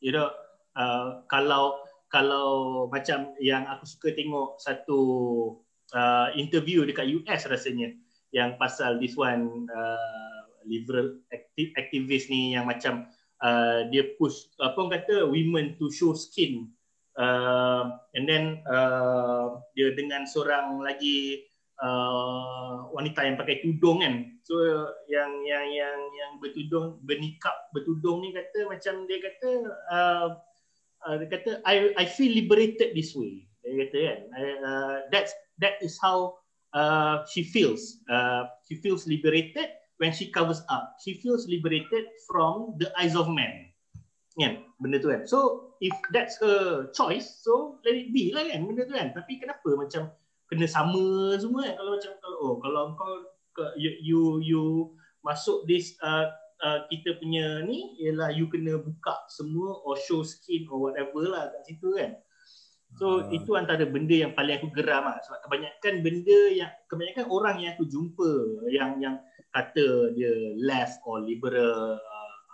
[0.00, 0.32] you know
[0.78, 5.00] uh, kalau kalau macam yang aku suka tengok satu
[5.94, 7.94] uh, interview dekat US rasanya
[8.34, 11.18] yang pasal this one uh, liberal
[11.78, 13.06] activist ni yang macam
[13.42, 16.70] uh, dia push apa orang kata women to show skin
[17.16, 21.46] uh, and then uh, dia dengan seorang lagi
[21.82, 24.28] uh, wanita yang pakai tudung kan.
[24.44, 24.60] So
[25.10, 29.50] yang yang yang yang bertudung bernikap bertudung ni kata macam dia kata
[29.90, 30.28] uh,
[31.08, 33.46] uh, dia kata I I feel liberated this way.
[33.64, 34.18] Dia kata kan
[34.62, 36.38] uh, that's that is how
[36.76, 38.02] uh, she feels.
[38.06, 43.28] Uh, she feels liberated when she covers up, she feels liberated from the eyes of
[43.28, 43.69] men.
[44.38, 44.62] Kan?
[44.78, 45.26] Benda tu kan.
[45.26, 49.10] So, if that's her choice, so let it be lah kan benda tu kan.
[49.16, 50.12] Tapi kenapa macam
[50.46, 51.74] kena sama semua kan?
[51.78, 53.14] Kalau macam, kalau, oh, kalau kau
[53.74, 54.64] you, you, you
[55.26, 56.30] masuk this uh,
[56.64, 61.50] uh, kita punya ni, ialah you kena buka semua or show skin or whatever lah
[61.50, 62.16] kat situ kan.
[62.98, 63.30] So uh.
[63.30, 65.18] itu antara benda yang paling aku geram lah.
[65.22, 68.30] Sebab kebanyakan benda yang, kebanyakan orang yang aku jumpa
[68.72, 69.16] yang yang
[69.50, 70.30] kata dia
[70.62, 71.98] left or liberal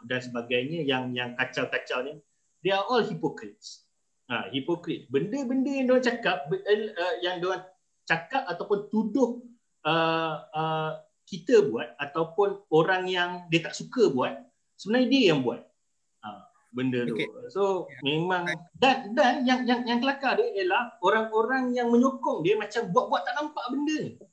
[0.06, 2.14] dan sebagainya yang yang kacau-kacau ni
[2.62, 3.86] they are all hypocrites.
[4.26, 5.06] Ha hypocrite.
[5.10, 7.62] Benda-benda yang dia cakap uh, yang dia
[8.06, 9.42] cakap ataupun tuduh
[9.86, 10.90] uh, uh,
[11.26, 14.34] kita buat ataupun orang yang dia tak suka buat
[14.78, 15.62] sebenarnya dia yang buat.
[16.26, 16.30] Ha
[16.74, 17.14] benda tu.
[17.14, 17.28] Okay.
[17.48, 22.90] so memang dan dan yang yang yang kelakar dia ialah orang-orang yang menyokong dia macam
[22.90, 23.98] buat-buat tak nampak benda.
[24.10, 24.25] ni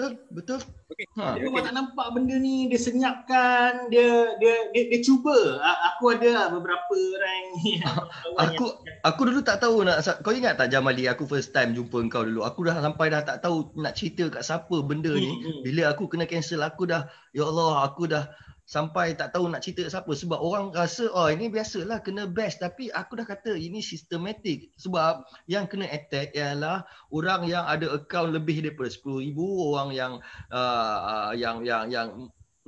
[0.00, 0.60] Betul, betul.
[0.88, 1.06] Okay.
[1.20, 1.36] Ha.
[1.36, 1.60] Dia okay.
[1.60, 5.60] tak nampak benda ni, dia senyapkan, dia dia dia, dia cuba.
[5.92, 7.44] Aku ada lah beberapa orang
[8.48, 9.04] aku yang...
[9.04, 12.48] aku dulu tak tahu nak kau ingat tak Jamali aku first time jumpa kau dulu.
[12.48, 15.28] Aku dah sampai dah tak tahu nak cerita kat siapa benda ni.
[15.28, 15.60] Hmm, hmm.
[15.68, 17.04] Bila aku kena cancel aku dah
[17.36, 18.24] ya Allah aku dah
[18.70, 20.14] sampai tak tahu nak cerita siapa.
[20.14, 22.62] Sebab orang rasa oh ini biasalah kena best.
[22.62, 24.70] Tapi aku dah kata ini sistematik.
[24.78, 30.12] Sebab yang kena attack ialah orang yang ada akaun lebih daripada 10000 orang yang
[30.54, 32.08] uh, yang yang yang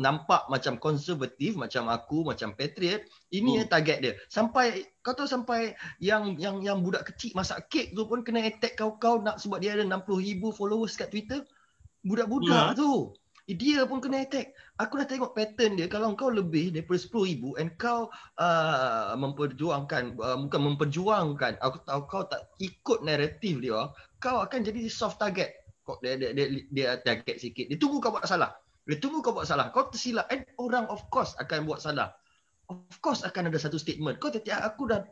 [0.00, 3.06] nampak macam konservatif macam aku macam patriot.
[3.30, 3.58] Ini hmm.
[3.62, 4.12] yang target dia.
[4.26, 8.74] Sampai kau tahu sampai yang yang yang budak kecil masak kek tu pun kena attack
[8.74, 11.46] kau-kau nak sebab dia ada 60000 followers kat Twitter?
[12.02, 12.78] Budak-budak hmm.
[12.82, 13.14] tu
[13.54, 14.52] dia pun kena attack.
[14.78, 15.86] Aku dah tengok pattern dia.
[15.86, 18.10] Kalau kau lebih daripada 10,000 and kau
[18.40, 24.86] uh, memperjuangkan, uh, bukan memperjuangkan, aku tahu kau tak ikut naratif dia, kau akan jadi
[24.88, 25.54] soft target.
[25.82, 27.66] Kau dia, dia, dia, dia target sikit.
[27.66, 28.54] Dia tunggu kau buat salah.
[28.86, 29.70] Dia tunggu kau buat salah.
[29.70, 30.26] Kau tersilap.
[30.30, 32.14] And orang of course akan buat salah.
[32.70, 34.22] Of course akan ada satu statement.
[34.22, 35.02] Kau tiap aku dah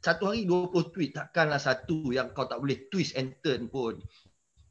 [0.00, 1.10] satu hari 20 tweet.
[1.16, 3.98] Takkanlah satu yang kau tak boleh twist and turn pun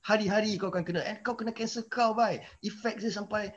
[0.01, 3.53] hari-hari kau akan kena eh, kau kena cancel kau bai efek dia sampai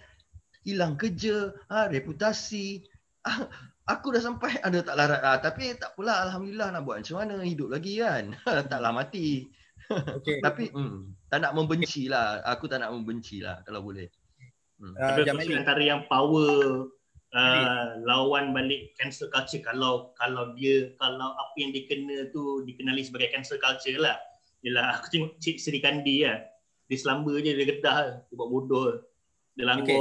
[0.65, 2.85] hilang kerja ha, reputasi.
[3.25, 3.49] Ah,
[3.89, 5.25] aku dah sampai ada tak larat?
[5.25, 7.41] Ah, tapi tak pula alhamdulillah nak buat macam mana?
[7.41, 8.37] Hidup lagi kan?
[8.69, 9.49] Taklah mati.
[9.89, 10.41] Okay.
[10.45, 14.13] tapi hmm, tak nak membenci lah aku tak nak membenci lah kalau boleh.
[14.77, 14.93] Hmm.
[14.97, 16.89] uh, antara yang power
[17.35, 19.59] Uh, lawan balik cancel culture.
[19.59, 24.15] Kalau kalau dia kalau apa yang dikena tu dikenali sebagai cancel culture lah
[24.65, 26.41] Yelah aku tengok Cik Seri Kandi lah.
[26.89, 28.97] Dia selamba je, dia gedah Dia buat bodoh.
[29.53, 30.01] Dia langgar Okay,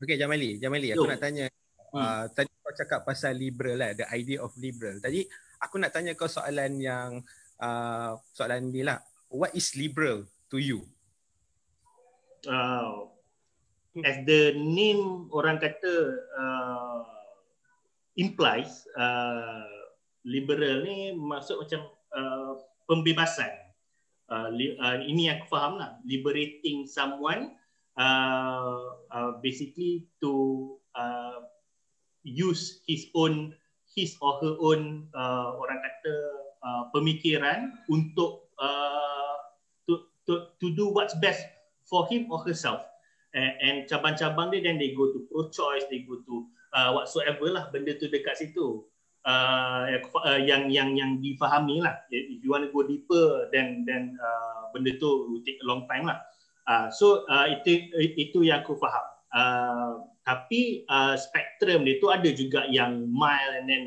[0.00, 1.46] okay Jamali, Jamali aku nak tanya
[1.92, 2.00] hmm.
[2.00, 4.96] uh, Tadi kau cakap pasal liberal lah, the idea of liberal.
[4.98, 5.28] Tadi
[5.60, 7.20] aku nak tanya kau soalan yang
[7.60, 9.04] uh, Soalan ni lah.
[9.28, 10.88] What is liberal to you?
[12.48, 13.12] Uh,
[14.00, 17.02] as the name orang kata uh,
[18.16, 19.66] implies uh,
[20.22, 21.80] liberal ni maksud macam
[22.14, 22.52] uh,
[22.88, 23.52] pembebasan.
[24.28, 26.00] Uh, li, uh, ini yang aku faham lah.
[26.04, 27.54] Liberating someone
[28.00, 31.44] uh, uh, basically to uh,
[32.24, 33.52] use his own
[33.88, 36.14] his or her own uh, orang kata
[36.60, 39.36] uh, pemikiran untuk uh,
[39.88, 41.40] to, to to do what's best
[41.88, 42.84] for him or herself
[43.32, 46.44] and, and cabang-cabang dia then they go to pro choice they go to
[46.76, 48.84] uh, whatsoever lah benda tu dekat situ
[49.28, 49.84] uh,
[50.24, 52.00] uh, yang yang yang difahami lah.
[52.08, 55.84] If you want to go deeper, then then uh, benda tu will take a long
[55.84, 56.24] time lah.
[56.64, 59.06] Uh, so uh, itu itu yang aku faham.
[59.28, 59.92] Uh,
[60.24, 63.84] tapi uh, spektrum dia tu ada juga yang mild and then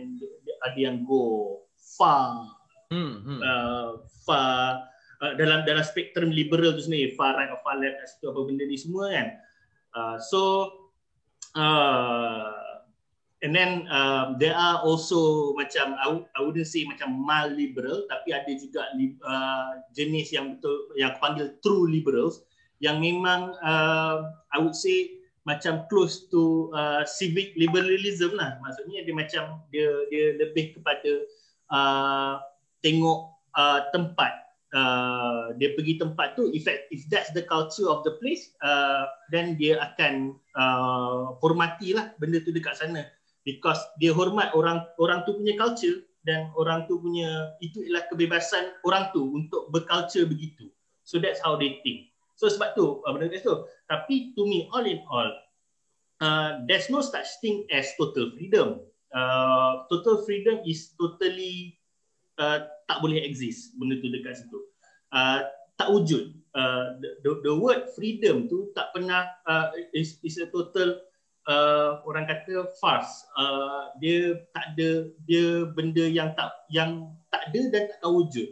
[0.61, 1.57] ada yang go
[1.97, 2.45] far,
[2.93, 3.39] hmm, hmm.
[3.41, 3.89] Uh,
[4.25, 4.85] far
[5.21, 8.77] uh, dalam dalam spektrum liberal tu sendiri, far right or far left, apa benda ni
[8.77, 9.27] semua kan.
[9.91, 10.41] Uh, so
[11.57, 12.60] uh,
[13.41, 18.53] And then um, there are also macam I wouldn't say macam mild liberal tapi ada
[18.53, 18.85] juga
[19.25, 22.45] uh, jenis yang betul yang panggil true liberals
[22.85, 28.61] yang memang uh, I would say macam close to uh, civic liberalism lah.
[28.61, 31.11] Maksudnya dia macam dia dia lebih kepada
[31.73, 32.37] uh,
[32.85, 34.37] tengok uh, tempat.
[34.71, 36.63] Uh, dia pergi tempat tu if
[36.95, 42.55] if that's the culture of the place uh, then dia akan uh, hormatilah benda tu
[42.55, 43.03] dekat sana
[43.47, 48.77] because dia hormat orang orang tu punya culture dan orang tu punya itu ialah kebebasan
[48.85, 50.69] orang tu untuk berculture begitu.
[51.01, 52.13] So that's how they think.
[52.37, 53.65] So sebab tu uh, benda tu.
[53.89, 55.29] Tapi to me all in all
[56.21, 58.85] uh, there's no such thing as total freedom.
[59.11, 61.75] Uh, total freedom is totally
[62.39, 64.59] uh, tak boleh exist benda tu dekat situ.
[65.11, 65.43] Uh,
[65.75, 66.37] tak wujud.
[66.53, 70.99] Uh, the, the word freedom tu tak pernah uh, is, is a total
[71.51, 77.61] uh, orang kata fast uh, dia tak ada dia benda yang tak yang tak ada
[77.75, 78.47] dan tak akan wujud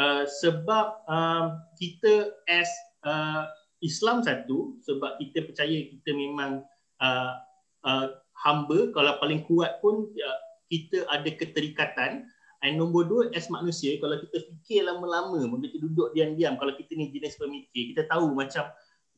[0.00, 2.68] uh, sebab uh, kita as
[3.04, 3.44] uh,
[3.84, 6.64] Islam satu sebab kita percaya kita memang
[7.04, 7.32] uh,
[7.86, 8.06] uh,
[8.42, 12.28] hamba kalau paling kuat pun uh, kita ada keterikatan.
[12.58, 17.06] Dan nombor dua as manusia kalau kita fikir lama-lama kita duduk diam-diam kalau kita ni
[17.14, 18.66] jenis pemikir kita tahu macam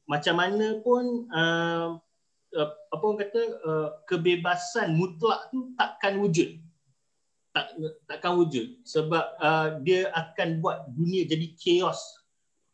[0.05, 1.97] macam mana pun uh,
[2.57, 6.59] uh, apa orang kata uh, kebebasan mutlak tu takkan wujud.
[7.51, 7.75] Tak
[8.07, 8.79] takkan wujud.
[8.87, 11.99] Sebab uh, dia akan buat dunia jadi chaos.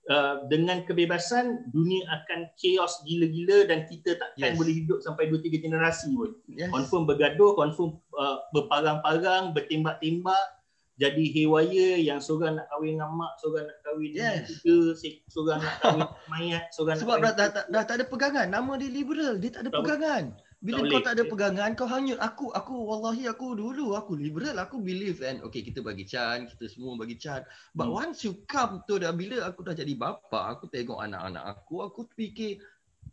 [0.06, 4.58] Uh, dengan kebebasan dunia akan chaos gila-gila dan kita takkan yes.
[4.62, 6.30] boleh hidup sampai 2 3 generasi pun.
[6.46, 6.70] Yes.
[6.70, 10.55] confirm bergaduh confirm uh, berparang-parang bertembak-tembak
[10.96, 14.48] jadi hewaya yang seorang nak kahwin dengan mak, seorang nak kahwin yes.
[14.48, 14.96] tiga,
[15.28, 18.46] seorang nak kahwin mayat, seorang Sebab dah, dah, dah, dah, tak ada pegangan.
[18.48, 20.24] Nama dia liberal, dia tak ada tak pegangan.
[20.64, 24.56] Bila tak kau tak ada pegangan, kau hanya aku, aku wallahi aku dulu, aku liberal,
[24.56, 27.44] aku believe and okay kita bagi can, kita semua bagi can.
[27.76, 28.00] But hmm.
[28.00, 32.08] once you come to dah bila aku dah jadi bapa, aku tengok anak-anak aku, aku
[32.16, 32.56] fikir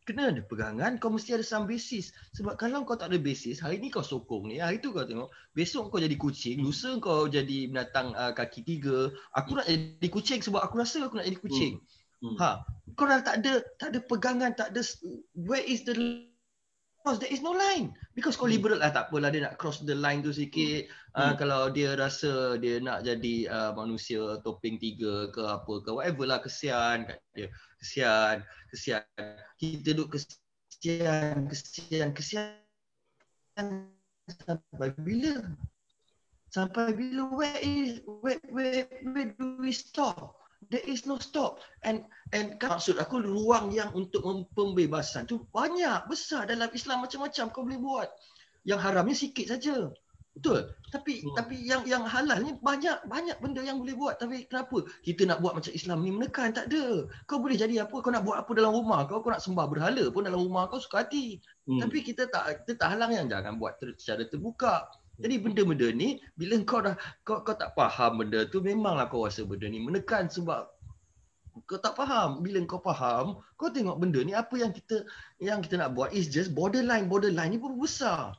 [0.04, 3.80] kena ada pegangan kau mesti ada some basis sebab kalau kau tak ada basis hari
[3.80, 7.72] ni kau sokong ni hari tu kau tengok besok kau jadi kucing lusa kau jadi
[7.72, 11.74] binatang uh, kaki tiga aku nak jadi kucing sebab aku rasa aku nak jadi kucing
[11.80, 12.36] hmm.
[12.36, 12.38] Hmm.
[12.40, 12.52] ha
[13.00, 14.82] kau dah tak ada tak ada pegangan tak ada
[15.36, 15.96] where is the
[17.04, 17.92] Because there is no line.
[18.16, 18.56] Because kau hmm.
[18.56, 20.88] liberal lah, tak apalah dia nak cross the line tu sikit.
[21.12, 21.20] Hmm.
[21.20, 26.24] Uh, kalau dia rasa dia nak jadi uh, manusia topeng tiga ke apa ke, whatever
[26.24, 27.52] lah, kesian kat dia.
[27.84, 29.04] Kesian, kesian.
[29.60, 32.56] Kita duduk kesian, kesian, kesian.
[34.48, 35.44] Sampai bila?
[36.56, 37.28] Sampai bila?
[37.36, 40.40] Where is, where, where, where do we stop?
[40.70, 41.60] There is no stop.
[41.84, 44.24] And and kan maksud aku ruang yang untuk
[44.54, 48.10] pembebasan tu banyak besar dalam Islam macam-macam kau boleh buat.
[48.64, 49.92] Yang haramnya sikit saja.
[50.34, 50.74] Betul?
[50.90, 51.36] Tapi hmm.
[51.38, 54.18] tapi yang yang halal ni banyak banyak benda yang boleh buat.
[54.18, 54.82] Tapi kenapa?
[55.06, 57.06] Kita nak buat macam Islam ni menekan tak ada.
[57.30, 58.02] Kau boleh jadi apa?
[58.02, 59.22] Kau nak buat apa dalam rumah kau?
[59.22, 61.38] Kau nak sembah berhala pun dalam rumah kau suka hati.
[61.64, 61.80] Hmm.
[61.80, 64.84] tapi kita tak kita tak halang yang jangan buat ter, secara terbuka
[65.22, 69.46] jadi benda-benda ni bila kau dah kau kau tak faham benda tu memanglah kau rasa
[69.46, 70.74] benda ni menekan sebab
[71.70, 72.42] kau tak faham.
[72.42, 75.06] Bila kau faham, kau tengok benda ni apa yang kita
[75.38, 78.34] yang kita nak buat is just borderline borderline ni pun besar.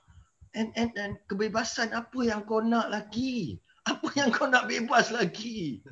[0.55, 3.59] And and and kebebasan apa yang kau nak lagi?
[3.85, 5.83] Apa yang kau nak bebas lagi?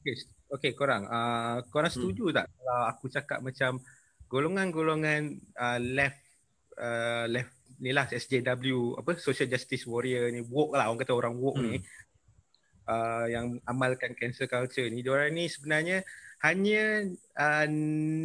[0.00, 0.14] Okay,
[0.54, 1.04] okay korang.
[1.08, 2.36] Uh, korang setuju hmm.
[2.36, 3.82] tak kalau aku cakap macam
[4.28, 6.20] golongan-golongan uh, left
[6.78, 11.34] uh, left ni lah SJW apa social justice warrior ni woke lah orang kata orang
[11.38, 11.70] woke hmm.
[11.70, 11.78] ni
[12.88, 15.04] uh, yang amalkan cancel culture ni.
[15.04, 16.02] Diorang ni sebenarnya
[16.42, 17.66] hanya uh,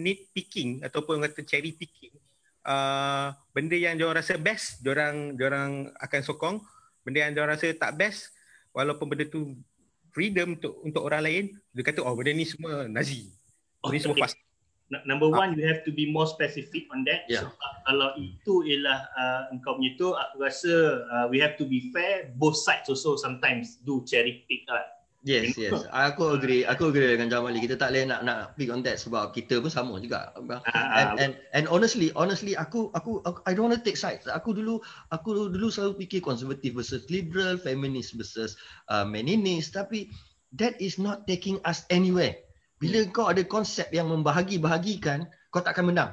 [0.01, 2.15] nitpicking ataupun kata cherry picking.
[2.63, 6.55] Uh, benda yang diorang rasa best diorang diorang akan sokong.
[7.03, 8.31] Benda yang diorang rasa tak best
[8.71, 9.53] walaupun benda tu
[10.15, 13.29] freedom untuk untuk orang lain dia kata oh benda ni semua nazi.
[13.83, 14.39] Oh, ini semua fast
[15.05, 17.25] number one, you have to be more specific on that.
[17.25, 17.49] Yeah.
[17.49, 17.55] So,
[17.89, 20.73] kalau itu ialah uh, engkau punya tu, aku rasa
[21.09, 22.29] uh, we have to be fair.
[22.37, 24.85] Both sides also sometimes do cherry pick lah.
[25.23, 25.87] Yes, yes.
[25.87, 26.67] Aku agree.
[26.67, 27.63] Aku agree dengan Jamali.
[27.63, 30.35] Kita tak boleh nak nak pick on that sebab kita pun sama juga.
[30.67, 34.27] Ah, And and and honestly, honestly aku aku, aku I don't want to take sides.
[34.27, 34.83] Aku dulu
[35.15, 38.59] aku dulu selalu fikir konservatif versus liberal, feminist versus
[38.91, 40.11] uh, meninist tapi
[40.51, 42.35] that is not taking us anywhere.
[42.83, 46.11] Bila kau ada konsep yang membahagi-bahagikan, kau tak akan menang.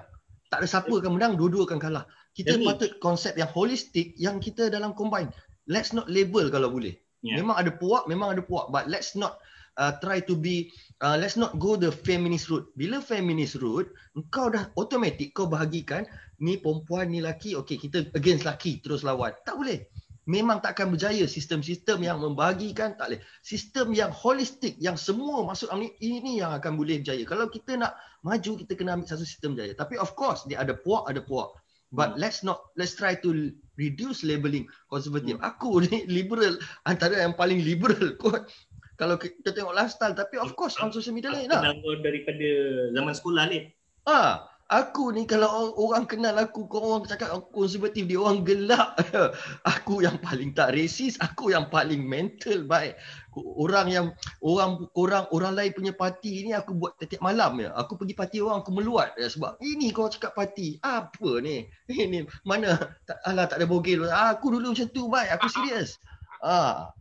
[0.50, 2.04] Tak ada siapa akan menang, dua-dua akan kalah.
[2.30, 5.30] Kita Jadi- patut konsep yang holistik yang kita dalam combine.
[5.66, 6.94] Let's not label kalau boleh.
[7.22, 7.42] Yeah.
[7.42, 8.70] Memang ada puak, memang ada puak.
[8.70, 9.38] But let's not
[9.78, 10.70] uh, try to be,
[11.04, 12.66] uh, let's not go the feminist route.
[12.74, 13.90] Bila feminist route,
[14.32, 16.06] kau dah automatic kau bahagikan
[16.40, 19.36] ni perempuan, ni laki, okay kita against laki terus lawan.
[19.44, 19.86] Tak boleh.
[20.30, 23.20] Memang tak akan berjaya sistem-sistem yang membahagikan, tak boleh.
[23.42, 27.26] Sistem yang holistik, yang semua masuk dalam ni, ini yang akan boleh berjaya.
[27.26, 29.74] Kalau kita nak maju, kita kena ambil satu sistem berjaya.
[29.74, 31.50] Tapi of course, dia ada puak, ada puak.
[31.90, 32.22] But Hmm.
[32.22, 35.42] let's not, let's try to reduce labeling konservatif.
[35.42, 36.54] Aku ni liberal,
[36.86, 38.46] antara yang paling liberal kot.
[38.94, 41.74] Kalau kita tengok lifestyle, tapi of course on social media lain lah.
[42.04, 42.48] Daripada
[42.94, 43.58] zaman sekolah ni.
[44.04, 48.46] Ah, aku ni kalau orang, orang kenal aku, kau orang cakap aku konservatif, dia orang
[48.46, 48.94] gelak.
[49.74, 52.94] aku yang paling tak resis, aku yang paling mental baik.
[53.34, 54.06] Orang yang
[54.42, 57.74] orang orang orang lain punya parti ni aku buat setiap malam ya.
[57.74, 60.78] Aku pergi parti orang aku meluat ya, sebab ini kau cakap parti.
[60.86, 61.66] Apa ni?
[61.90, 64.06] Ini mana tak alah tak ada bogel.
[64.06, 65.98] Aku dulu macam tu baik, aku serius.
[66.40, 66.94] Ah.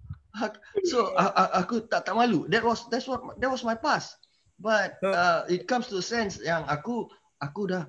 [0.86, 2.46] So aku tak tak malu.
[2.50, 4.18] That was that's what that was my past.
[4.60, 7.08] But uh, it comes to a sense yang aku
[7.40, 7.84] aku dah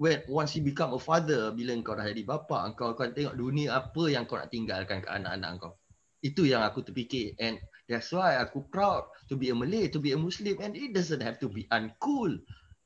[0.00, 3.76] when once you become a father bila kau dah jadi bapa kau akan tengok dunia
[3.76, 5.76] apa yang kau nak tinggalkan ke anak-anak kau.
[6.24, 10.16] Itu yang aku terfikir and that's why aku proud to be a Malay, to be
[10.16, 12.32] a Muslim and it doesn't have to be uncool.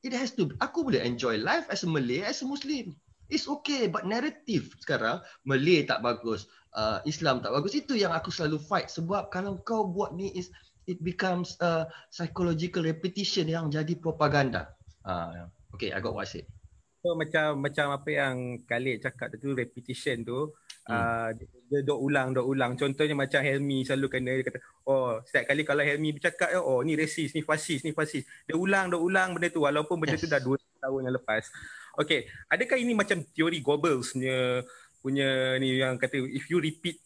[0.02, 2.98] It has to aku boleh enjoy life as a Malay, as a Muslim.
[3.30, 7.78] It's okay but narrative sekarang Malay tak bagus, uh, Islam tak bagus.
[7.78, 10.50] Itu yang aku selalu fight sebab kalau kau buat ni is
[10.90, 14.74] it becomes a psychological repetition yang jadi propaganda.
[15.06, 16.46] Ah, okay, I got what I said.
[16.98, 20.50] So macam macam apa yang Khalid cakap tu repetition tu
[20.88, 20.96] Hmm.
[20.96, 21.30] uh,
[21.68, 24.56] dia, dok ulang dok ulang contohnya macam Helmi selalu kena dia kata
[24.88, 28.88] oh setiap kali kalau Helmi bercakap oh ni resis ni fasis ni fasis dia ulang
[28.88, 30.24] dok ulang benda tu walaupun benda Yes.
[30.24, 31.44] tu dah 2 tahun yang lepas
[31.98, 34.64] Okay, adakah ini macam teori Goebbels punya
[35.04, 35.28] punya
[35.60, 37.04] ni yang kata if you repeat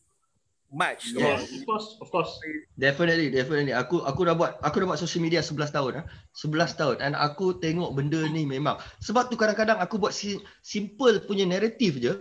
[0.72, 1.46] much Yes.
[1.52, 2.32] Of course, of course.
[2.80, 3.76] Definitely, definitely.
[3.76, 6.04] Aku aku dah buat aku dah buat social media 11 tahun ah.
[6.34, 8.80] 11 tahun and aku tengok benda ni memang.
[9.04, 12.12] Sebab tu kadang-kadang aku buat si, simple punya narrative je.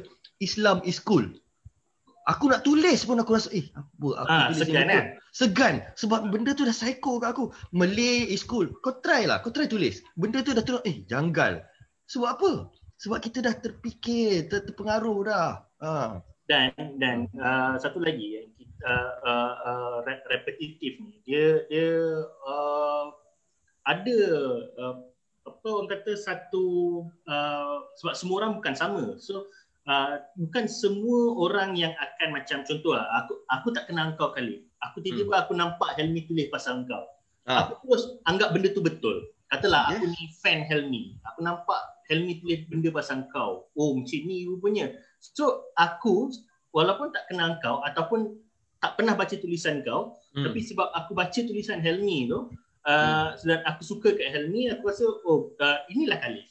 [0.44, 1.24] Islam is cool.
[2.30, 5.06] Aku nak tulis pun aku rasa eh apa aku Ah, tulis segan, ni kan?
[5.34, 7.50] Segan sebab benda tu dah psycho kat aku.
[7.74, 8.70] Malay is cool.
[8.86, 10.06] Kau try lah, kau try tulis.
[10.14, 11.66] Benda tu dah terus eh janggal.
[12.12, 12.52] Sebab apa?
[13.02, 15.66] Sebab kita dah terfikir, ter, terpengaruh dah.
[15.82, 16.22] Ha.
[16.52, 22.28] Dan dan uh, satu lagi yang kita uh, uh, uh, re- repetitif ni dia dia
[22.44, 23.08] uh,
[23.88, 24.20] ada
[24.76, 24.96] uh,
[25.48, 26.66] apa orang kata satu
[27.24, 29.16] uh, sebab semua orang bukan sama.
[29.16, 29.48] So
[29.88, 34.68] uh, bukan semua orang yang akan macam contoh lah, aku aku tak kenal kau kali.
[34.92, 37.06] Aku tiba-tiba aku nampak Helmi tulis pasal kau.
[37.48, 37.72] Ha.
[37.72, 39.32] Aku terus anggap benda tu betul.
[39.48, 40.04] Katalah Yeah.
[40.04, 41.16] aku ni fan Helmi.
[41.32, 43.72] Aku nampak Helmi tulis benda pasal kau.
[43.78, 44.92] Oh macam ni rupanya.
[45.22, 46.34] So aku
[46.74, 48.34] walaupun tak kenal kau ataupun
[48.82, 50.48] tak pernah baca tulisan kau, Hmm.
[50.48, 52.50] tapi sebab aku baca tulisan Helmi tu,
[52.88, 56.48] uh, dan aku suka kat Helmi, aku rasa oh uh, inilah Khalif.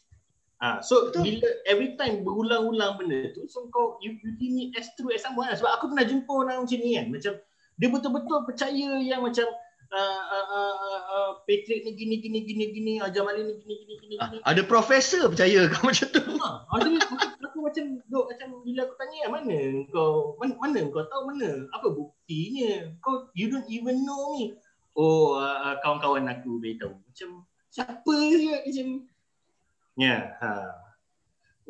[0.61, 1.25] Ah, so Betul.
[1.25, 5.25] bila every time berulang-ulang benda tu, so kau you, you deem it as true as
[5.25, 5.57] someone lah.
[5.57, 7.33] Sebab aku pernah jumpa orang macam ni kan, macam
[7.81, 9.49] dia betul-betul percaya yang macam
[9.91, 13.75] uh, uh, uh, uh, uh, Patrick ni gini gini gini gini, uh, Jamali ni gini
[13.85, 14.43] gini gini Ah, gini.
[14.47, 16.23] Ada profesor percaya kau macam tu.
[16.23, 16.89] Ha, ada
[17.47, 19.59] aku, macam duk macam bila aku tanya mana
[19.91, 21.51] kau mana, mana kau tahu mana?
[21.75, 22.95] Apa buktinya?
[23.03, 24.59] Kau you don't even know me.
[24.95, 26.95] Oh uh, uh, kawan-kawan aku beritahu.
[26.95, 28.89] Macam siapa dia macam
[29.99, 30.51] ya yeah, ha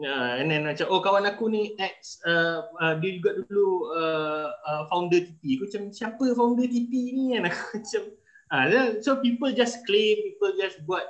[0.01, 4.49] Ya, and then macam oh kawan aku ni ex uh, uh, dia juga dulu uh,
[4.65, 5.61] uh, founder TP.
[5.61, 8.03] Aku macam siapa founder TP ni kan aku macam
[8.51, 11.05] ah uh, so people just claim people just buat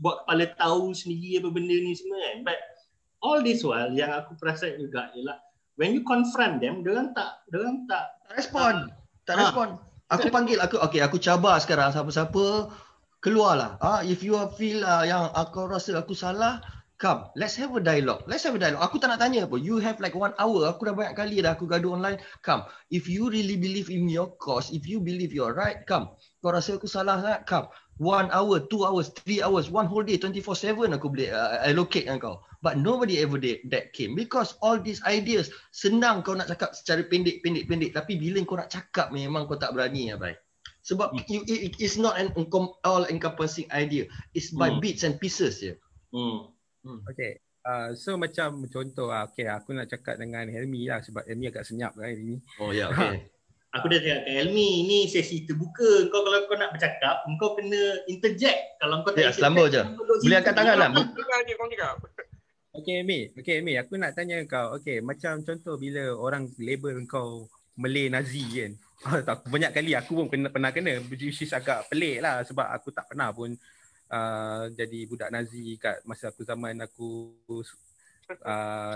[0.00, 2.36] buat kepala tahu sendiri apa benda ni semua kan.
[2.48, 2.58] But
[3.20, 5.36] all this while yang aku perasan juga ialah
[5.76, 8.74] when you confront them, dia tak dia tak Tak respon.
[9.28, 9.40] Tak Ah.
[9.44, 9.68] respon.
[10.08, 12.72] Aku panggil aku okey aku cabar sekarang siapa-siapa
[13.20, 13.76] keluarlah.
[13.84, 16.64] Ah if you feel uh, yang aku rasa aku salah
[17.02, 18.22] come let's have a dialogue.
[18.30, 18.86] Let's have a dialogue.
[18.86, 19.58] Aku tak nak tanya apa.
[19.58, 20.70] You have like one hour.
[20.70, 22.22] Aku dah banyak kali dah aku gaduh online.
[22.46, 22.62] Come.
[22.94, 26.14] If you really believe in your cause, if you believe you're right, come.
[26.38, 27.66] Kau rasa aku salah sangat, come.
[27.98, 32.18] One hour, two hours, three hours, one whole day, 24-7 aku boleh uh, allocate dengan
[32.22, 32.36] kau.
[32.62, 37.02] But nobody ever did that came because all these ideas senang kau nak cakap secara
[37.06, 40.38] pendek pendek pendek tapi bila kau nak cakap memang kau tak berani ya bhai.
[40.82, 42.34] Sebab you, it, it's not an
[42.82, 44.10] all encompassing idea.
[44.34, 44.82] It's by Hmm.
[44.82, 45.78] bits and pieces je.
[46.10, 46.51] Hmm.
[47.10, 47.38] Okay.
[47.62, 51.62] Uh, so macam contoh lah, okay, aku nak cakap dengan Helmi lah sebab Helmi agak
[51.62, 52.36] senyap kan hari ni.
[52.58, 53.30] Oh ya, okay.
[53.72, 56.04] Aku dah cakap kat Elmi, ni sesi terbuka.
[56.12, 58.76] Kau kalau kau nak bercakap, kau kena interject.
[58.76, 59.96] Kalau kau Ya, tak selamba interject, je.
[59.96, 60.88] kau duduk Boleh angkat tangan lah.
[60.92, 62.22] Je.
[62.72, 64.76] Okay Helmi, okay Helmi, aku nak tanya kau.
[64.76, 67.48] Okay, macam contoh bila orang label kau
[67.80, 68.72] Malay Nazi kan.
[69.08, 72.68] Ah, tak, banyak kali aku pun kena, pernah kena which is agak pelik lah sebab
[72.76, 73.56] aku tak pernah pun
[74.12, 77.32] uh, jadi budak Nazi kat masa aku zaman aku
[78.44, 78.94] uh,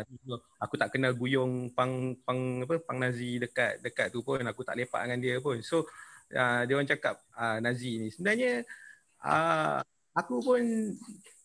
[0.61, 4.77] aku tak kenal guyong pang pang apa pang Nazi dekat dekat tu pun aku tak
[4.77, 5.59] lepak dengan dia pun.
[5.64, 5.89] So
[6.37, 8.62] uh, dia orang cakap uh, Nazi ni sebenarnya
[9.25, 9.81] uh,
[10.12, 10.62] aku pun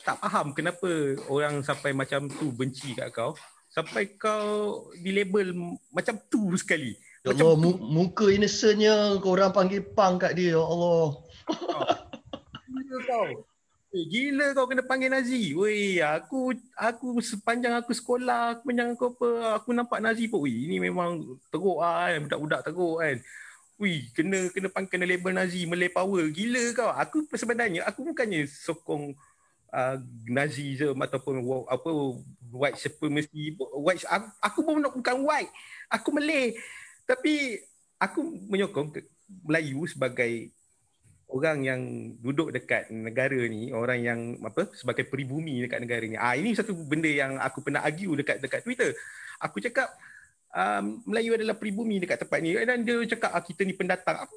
[0.01, 0.89] tak faham kenapa
[1.31, 3.37] orang sampai macam tu benci kat kau
[3.71, 5.55] sampai kau di label
[5.95, 6.91] macam tu sekali.
[7.21, 10.57] Ya Macam Allah, mu- muka innocentnya korang panggil pang kat dia.
[10.57, 11.21] Ya Allah.
[13.07, 13.50] Kau.
[13.91, 15.51] Eh, gila kau kena panggil Nazi.
[15.51, 19.27] Weh, aku aku sepanjang aku sekolah, sepanjang aku apa,
[19.59, 20.47] aku nampak Nazi pun.
[20.47, 21.19] Weh, ini memang
[21.51, 23.17] teruk ah kan, budak-budak teruk kan.
[23.81, 26.23] Wih, kena kena panggil kena label Nazi, Malay power.
[26.31, 26.91] Gila kau.
[26.91, 29.15] Aku sebenarnya aku bukannya sokong
[29.75, 29.95] uh,
[30.27, 31.89] Nazism ataupun wa- apa
[32.51, 33.55] white supremacy.
[33.59, 35.51] White aku, aku pun bukan white.
[35.91, 36.55] Aku Malay.
[37.07, 37.59] Tapi
[37.99, 38.19] aku
[38.51, 38.95] menyokong
[39.47, 40.51] Melayu sebagai
[41.31, 41.81] orang yang
[42.19, 46.19] duduk dekat negara ni, orang yang apa sebagai peribumi dekat negara ni.
[46.19, 48.91] Ah ini satu benda yang aku pernah argue dekat dekat Twitter.
[49.39, 49.89] Aku cakap
[50.51, 54.27] um, Melayu adalah peribumi dekat tempat ni dan dia cakap ah, kita ni pendatang.
[54.27, 54.35] Aku,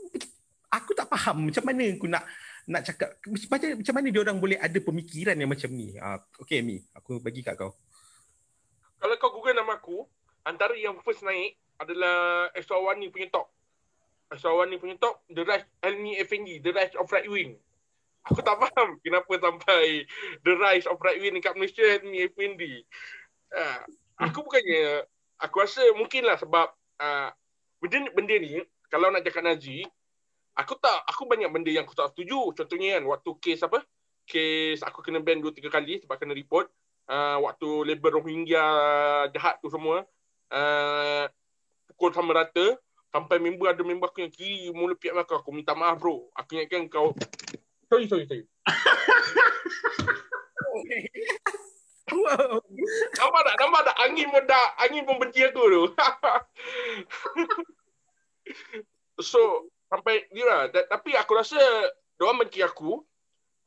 [0.71, 2.25] aku tak faham macam mana aku nak
[2.65, 5.99] nak cakap macam macam mana dia orang boleh ada pemikiran yang macam ni.
[5.99, 7.75] Ah okey Mi, aku bagi kat kau.
[9.03, 10.09] Kalau kau google nama aku,
[10.47, 13.29] antara yang first naik adalah Eswawani punya
[14.35, 14.41] top.
[14.43, 17.55] Eswawani punya top, The Rise Helmi Effendi, The Rise of Right Wing.
[18.25, 20.09] Aku tak faham kenapa sampai
[20.43, 22.83] The Rise of Right Wing dekat Malaysia Helmi Effendi.
[23.55, 23.81] Uh,
[24.19, 25.07] aku bukannya,
[25.39, 27.31] aku rasa mungkinlah sebab uh,
[27.79, 28.59] benda, benda ni,
[28.91, 29.85] kalau nak cakap Nazi,
[30.57, 32.51] aku tak, aku banyak benda yang aku tak setuju.
[32.57, 33.85] Contohnya kan, waktu kes apa?
[34.25, 36.73] Kes aku kena ban 2-3 kali sebab kena report.
[37.05, 38.65] Uh, waktu label Rohingya
[39.37, 40.09] jahat tu semua.
[40.49, 41.29] Uh,
[41.93, 42.81] pukul sama rata
[43.15, 45.39] sampai member ada member aku yang kiri mula pihak belakang.
[45.39, 46.27] Aku minta maaf bro.
[46.35, 47.15] Aku ingatkan kau.
[47.87, 48.43] Sorry sorry sorry.
[52.15, 52.61] Wow.
[53.17, 53.55] nampak tak?
[53.59, 53.97] Nampak tak?
[54.07, 55.83] Angin dah angin pun benci aku tu.
[59.25, 60.63] So sampai dia lah.
[60.69, 61.57] Da- tapi aku rasa
[62.21, 63.01] diorang benci aku.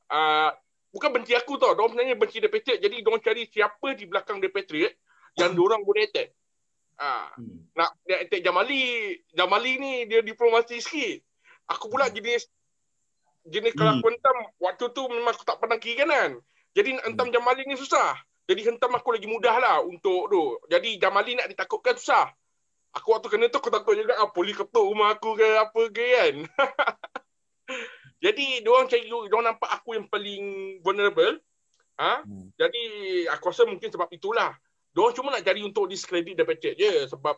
[0.07, 0.53] Uh,
[0.93, 1.73] bukan benci aku tau.
[1.73, 2.79] Diorang sebenarnya benci The Patriot.
[2.79, 4.93] Jadi diorang cari siapa di belakang The Patriot
[5.41, 6.37] yang diorang boleh attack
[6.97, 7.69] Ah, Hmm.
[7.77, 9.13] nak dia attack Jamali.
[9.31, 11.21] Jamali ni dia diplomasi sikit.
[11.69, 12.49] Aku pula jenis
[13.47, 14.01] jenis kalau Hmm.
[14.01, 16.41] aku hentam waktu tu memang aku tak pernah kiri kanan.
[16.73, 18.17] Jadi nak hentam Jamali ni susah.
[18.47, 20.43] Jadi hentam aku lagi mudah lah untuk tu.
[20.67, 22.33] Jadi Jamali nak ditakutkan susah.
[22.97, 26.05] Aku waktu kena tu aku takut juga ah, poli ketuk rumah aku ke apa ke
[26.17, 26.35] kan.
[28.25, 31.37] Jadi diorang cari diorang nampak aku yang paling vulnerable.
[32.01, 32.25] Ha?
[32.25, 32.49] Hmm.
[32.57, 32.81] Jadi
[33.29, 34.57] aku rasa mungkin sebab itulah.
[34.97, 37.37] Diorang cuma nak cari untuk discredit The Patriot je sebab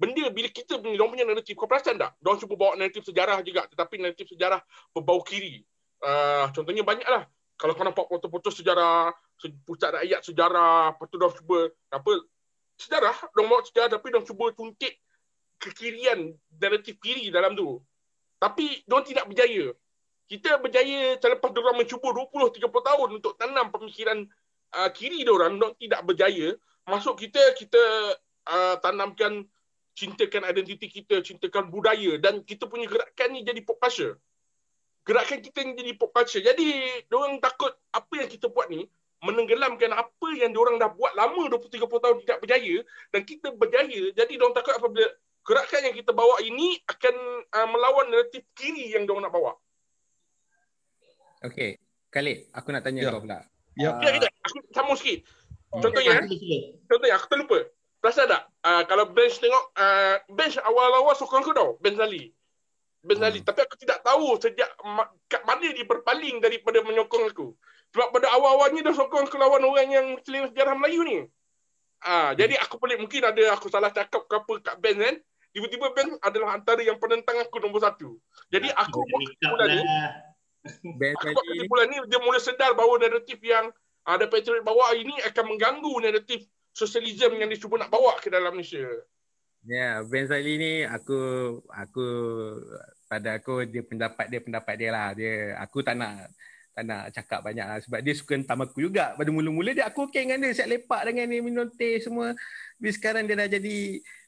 [0.00, 2.16] benda bila kita punya diorang punya naratif kau perasan tak?
[2.16, 4.64] Diorang cuba bawa naratif sejarah juga tetapi naratif sejarah
[4.96, 5.60] berbau kiri.
[6.00, 7.28] Uh, contohnya banyak lah.
[7.60, 11.58] Kalau kau nampak foto-foto sejarah, se- pusat rakyat sejarah, lepas tu diorang cuba
[11.92, 12.12] apa
[12.80, 14.96] sejarah, diorang bawa sejarah tapi diorang cuba tuntik
[15.60, 17.84] kekirian naratif kiri dalam tu.
[18.40, 19.76] Tapi diorang tidak berjaya.
[20.24, 24.24] Kita berjaya selepas diorang mencuba 20-30 tahun untuk tanam pemikiran
[24.72, 27.82] uh, kiri diorang, diorang tidak berjaya masuk kita kita
[28.48, 29.44] uh, tanamkan
[29.94, 34.18] cintakan identiti kita, cintakan budaya dan kita punya gerakan ni jadi pop culture.
[35.04, 36.42] Gerakan kita ni jadi pop culture.
[36.42, 36.66] Jadi
[37.06, 38.84] diorang takut apa yang kita buat ni
[39.24, 42.76] menenggelamkan apa yang diorang dah buat lama 20 30 tahun tidak berjaya
[43.14, 44.02] dan kita berjaya.
[44.12, 45.08] Jadi diorang takut apabila
[45.44, 47.14] gerakan yang kita bawa ini akan
[47.48, 49.52] uh, melawan naratif kiri yang diorang nak bawa.
[51.44, 51.76] Okey,
[52.08, 53.12] Khalid, aku nak tanya Ya.
[53.12, 53.38] kau pula.
[53.76, 53.90] Ya.
[53.92, 55.28] Ah, Ya, kita aku sambung sikit.
[55.80, 56.58] Contohnya, Sila, sila.
[56.90, 57.58] Contohnya aku terlupa.
[58.04, 58.42] Perasan tak?
[58.60, 61.80] Uh, kalau bench tengok, uh, bench awal-awal sokong aku tau.
[61.80, 62.36] Ben Zali.
[63.00, 63.40] Ben Zali.
[63.40, 63.48] Hmm.
[63.48, 67.56] Tapi aku tidak tahu sejak ma- kat mana dia berpaling daripada menyokong aku.
[67.96, 71.16] Sebab pada awal-awalnya dia sokong aku lawan orang yang Muslim sejarah Melayu ni.
[72.04, 72.44] Ah, Hmm.
[72.44, 73.00] Jadi aku pelik.
[73.00, 75.16] Mungkin ada aku salah cakap ke apa kat Ben kan.
[75.56, 78.20] Tiba-tiba Ben adalah antara yang penentang aku nombor satu.
[78.52, 79.80] Jadi aku buat kesimpulan ni.
[79.80, 80.12] lah.
[81.00, 83.72] Ben Aku buat kesimpulan ni dia mula sedar bahawa naratif yang
[84.04, 86.44] ada Patriot bawa ini akan mengganggu naratif
[86.76, 88.84] sosialisme yang dia cuba nak bawa ke dalam Malaysia.
[89.64, 91.16] Ya, Ben Zali ni aku
[91.72, 92.06] aku
[93.08, 95.16] pada aku dia pendapat dia pendapat dia lah.
[95.16, 96.28] Dia aku tak nak
[96.76, 99.16] tak nak cakap banyak lah sebab dia suka hentam aku juga.
[99.16, 100.52] Pada mula-mula dia aku okey dengan dia.
[100.52, 102.36] Siap lepak dengan dia minum teh semua.
[102.76, 103.78] Tapi sekarang dia dah jadi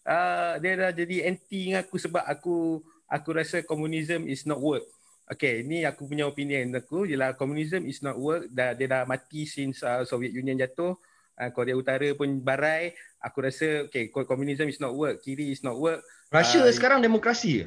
[0.09, 2.81] uh, dia dah jadi anti dengan aku sebab aku
[3.13, 4.89] aku rasa komunism is not work
[5.27, 9.43] Okay, ni aku punya opinion aku ialah komunism is not work dah dia dah mati
[9.43, 10.95] since uh, Soviet Union jatuh
[11.35, 15.75] uh, Korea Utara pun barai aku rasa okay komunism is not work kiri is not
[15.75, 15.99] work
[16.31, 17.67] Russia uh, sekarang demokrasi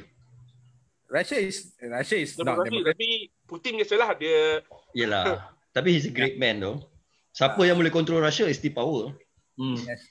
[1.10, 3.08] Russia is Russia is Demokrasi, not demokrasi Tapi
[3.50, 4.62] Putin je salah dia.
[4.94, 5.50] Yelah.
[5.74, 6.86] Tapi he's a great man though.
[7.34, 9.10] Siapa yang boleh control Russia is still power.
[9.58, 9.74] Hmm.
[9.74, 10.06] Yes.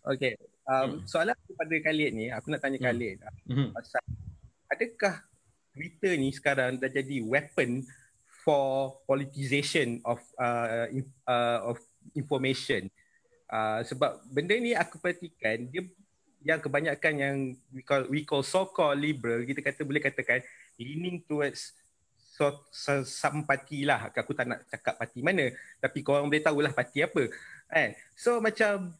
[0.00, 0.32] Okay.
[0.64, 2.86] Um, soalan aku pada Khalid ni, aku nak tanya Hmm.
[2.88, 3.16] Khalid.
[3.44, 3.68] Mhm.
[3.76, 4.04] Pasal,
[4.72, 5.14] adakah
[5.74, 7.82] Twitter ni sekarang dah jadi weapon
[8.46, 10.86] for politicization of uh,
[11.26, 11.76] uh, of
[12.14, 12.86] information?
[13.50, 15.84] Uh, sebab benda ni aku perhatikan dia
[16.44, 17.36] yang kebanyakan yang
[17.72, 20.44] we call, we call so-called liberal kita kata boleh katakan
[20.76, 21.72] leaning towards
[22.20, 25.48] so, so, some party lah aku tak nak cakap parti mana
[25.80, 27.32] tapi korang boleh tahulah parti apa
[27.64, 28.92] kan so macam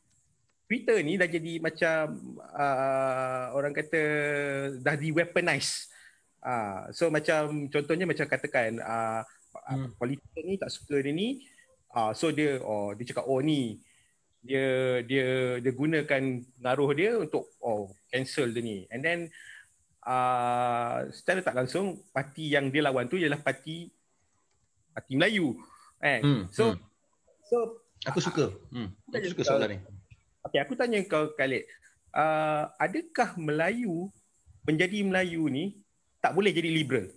[0.64, 4.03] Twitter ni dah jadi macam uh, orang kata
[4.81, 5.93] dah di weaponize
[6.45, 9.24] uh, so macam contohnya macam katakan uh,
[9.55, 9.86] Hmm.
[9.86, 9.90] hmm.
[10.03, 11.47] politik ni tak suka dia ni
[11.95, 13.78] uh, so dia oh dia cakap oh ni
[14.42, 19.18] dia dia dia gunakan pengaruh dia untuk oh cancel dia ni and then
[20.03, 23.95] uh, secara tak langsung parti yang dia lawan tu ialah parti
[24.90, 25.55] parti Melayu
[26.03, 26.42] kan Hmm.
[26.51, 26.82] so hmm.
[27.47, 27.57] so
[28.05, 28.53] Aku suka.
[28.68, 28.92] Hmm.
[29.14, 29.78] Aku suka soalan ni.
[30.45, 31.64] okey aku tanya kau Khalid
[32.12, 34.11] uh, adakah Melayu
[34.66, 35.78] menjadi Melayu ni
[36.25, 37.12] tak boleh jadi liberal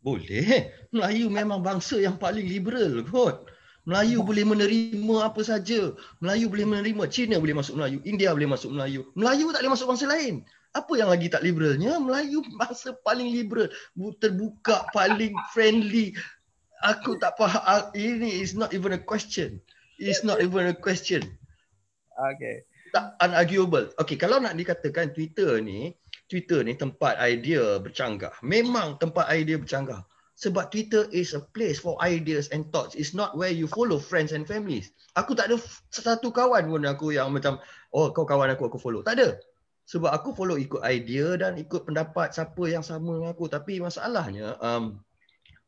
[0.00, 0.72] Boleh.
[0.90, 3.46] Melayu memang bangsa yang paling liberal kot.
[3.86, 5.94] Melayu boleh menerima apa saja.
[6.18, 7.06] Melayu boleh menerima.
[7.06, 8.02] Cina boleh masuk Melayu.
[8.02, 9.06] India boleh masuk Melayu.
[9.14, 10.42] Melayu tak boleh masuk bangsa lain.
[10.74, 12.02] Apa yang lagi tak liberalnya?
[12.02, 13.70] Melayu bangsa paling liberal.
[13.94, 16.18] Bu- Terbuka, paling friendly.
[16.82, 17.94] Aku tak faham.
[17.94, 19.62] Ini is not even a question.
[20.02, 21.22] It's not even a question.
[22.18, 23.88] okey tak unarguable.
[23.96, 25.96] Okay, kalau nak dikatakan Twitter ni,
[26.32, 28.32] Twitter ni tempat idea bercanggah.
[28.40, 30.00] Memang tempat idea bercanggah.
[30.40, 32.96] Sebab Twitter is a place for ideas and thoughts.
[32.96, 34.88] It's not where you follow friends and families.
[35.12, 35.60] Aku tak ada
[35.92, 37.60] satu kawan pun aku yang macam,
[37.92, 39.04] oh kau kawan aku, aku follow.
[39.04, 39.36] Tak ada.
[39.84, 43.44] Sebab aku follow ikut idea dan ikut pendapat siapa yang sama dengan aku.
[43.44, 45.04] Tapi masalahnya, um,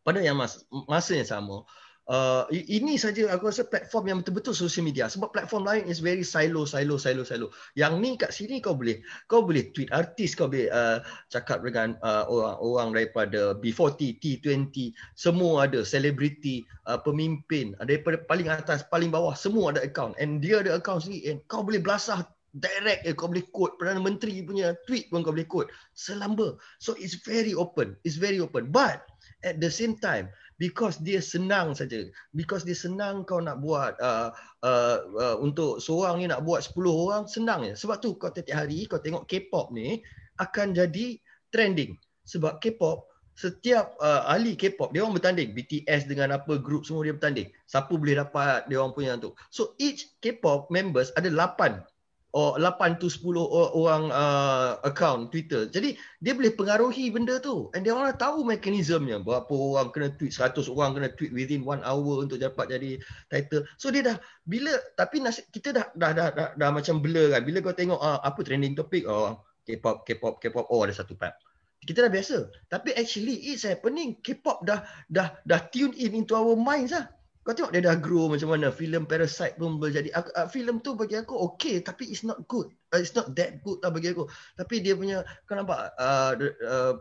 [0.01, 1.69] pada yang mas- masa yang sama,
[2.05, 5.09] Uh, ini saja aku rasa platform yang betul-betul social media.
[5.09, 7.49] Sebab platform lain is very silo silo silo silo.
[7.73, 11.01] Yang ni kat sini kau boleh kau boleh tweet artis kau boleh uh,
[11.33, 18.85] cakap dengan uh, orang-orang daripada B40 T20 semua ada selebriti uh, pemimpin daripada paling atas
[18.93, 20.13] paling bawah semua ada account.
[20.21, 23.99] And dia ada account sendiri and kau boleh belasah direct eh, kau boleh quote Perdana
[23.99, 25.73] Menteri punya tweet pun kau boleh quote.
[25.97, 26.61] Selamba.
[26.85, 28.69] So it's very open it's very open.
[28.69, 29.09] But
[29.41, 30.29] at the same time
[30.65, 32.09] because dia senang saja.
[32.33, 34.33] Because dia senang kau nak buat uh,
[34.65, 37.77] uh, uh, untuk seorang ni nak buat 10 orang senang je.
[37.77, 40.01] Sebab tu kau tiap hari kau tengok K-pop ni
[40.41, 41.21] akan jadi
[41.53, 42.01] trending.
[42.25, 45.53] Sebab K-pop setiap uh, ahli K-pop dia orang bertanding.
[45.53, 47.53] BTS dengan apa group semua dia bertanding.
[47.69, 51.94] Siapa boleh dapat dia orang punya tu so each K-pop members ada 8
[52.35, 55.71] or 8 to 10 o- orang uh, account Twitter.
[55.71, 57.71] Jadi dia boleh pengaruhi benda tu.
[57.73, 59.23] And dia orang dah tahu mekanismnya.
[59.23, 62.99] Berapa orang kena tweet, 100 orang kena tweet within one hour untuk dapat jadi
[63.31, 63.63] title.
[63.79, 64.17] So dia dah
[64.51, 67.47] bila tapi nasi, kita dah dah, dah dah dah macam blur kan.
[67.47, 71.39] Bila kau tengok ah, apa trending topik oh K-pop K-pop K-pop oh ada satu part.
[71.87, 72.51] Kita dah biasa.
[72.67, 74.19] Tapi actually it's happening.
[74.19, 77.07] K-pop dah dah dah tune in into our minds lah.
[77.45, 78.73] Kau tengok dia dah grow macam mana.
[78.73, 80.09] Filem Parasite pun berjadi.
[80.17, 82.73] Aku, uh, filem tu bagi aku okay tapi it's not good.
[82.89, 84.25] Uh, it's not that good lah bagi aku.
[84.57, 86.33] Tapi dia punya kau nampak uh,
[86.65, 86.97] uh,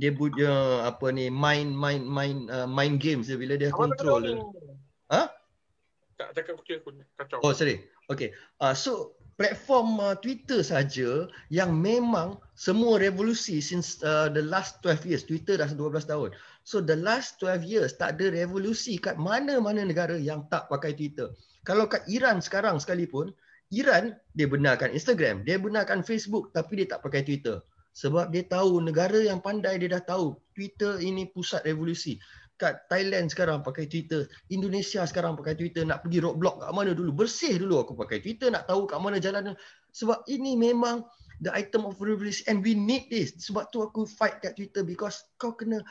[0.00, 4.20] dia punya apa ni mind mind mind uh, mind games dia bila dia Awak control
[4.24, 4.40] tak dia.
[5.12, 5.22] Ha?
[6.16, 7.38] Tak cakap kucing aku kacau.
[7.44, 7.84] Oh sorry.
[8.08, 8.32] Okay.
[8.64, 15.10] Uh, so platform uh, Twitter saja yang memang semua revolusi since uh, the last 12
[15.10, 15.22] years.
[15.26, 16.30] Twitter dah 12 tahun.
[16.64, 21.28] So the last 12 years tak ada revolusi kat mana-mana negara yang tak pakai Twitter.
[21.68, 23.36] Kalau kat Iran sekarang sekalipun,
[23.68, 27.60] Iran dia benarkan Instagram, dia benarkan Facebook tapi dia tak pakai Twitter.
[27.94, 32.16] Sebab dia tahu negara yang pandai dia dah tahu Twitter ini pusat revolusi.
[32.56, 37.12] Kat Thailand sekarang pakai Twitter, Indonesia sekarang pakai Twitter, nak pergi roadblock kat mana dulu,
[37.12, 39.52] bersih dulu aku pakai Twitter, nak tahu kat mana jalan.
[39.92, 41.04] Sebab ini memang
[41.42, 43.34] the item of revolution and we need this.
[43.42, 45.82] Sebab tu aku fight kat Twitter because kau kena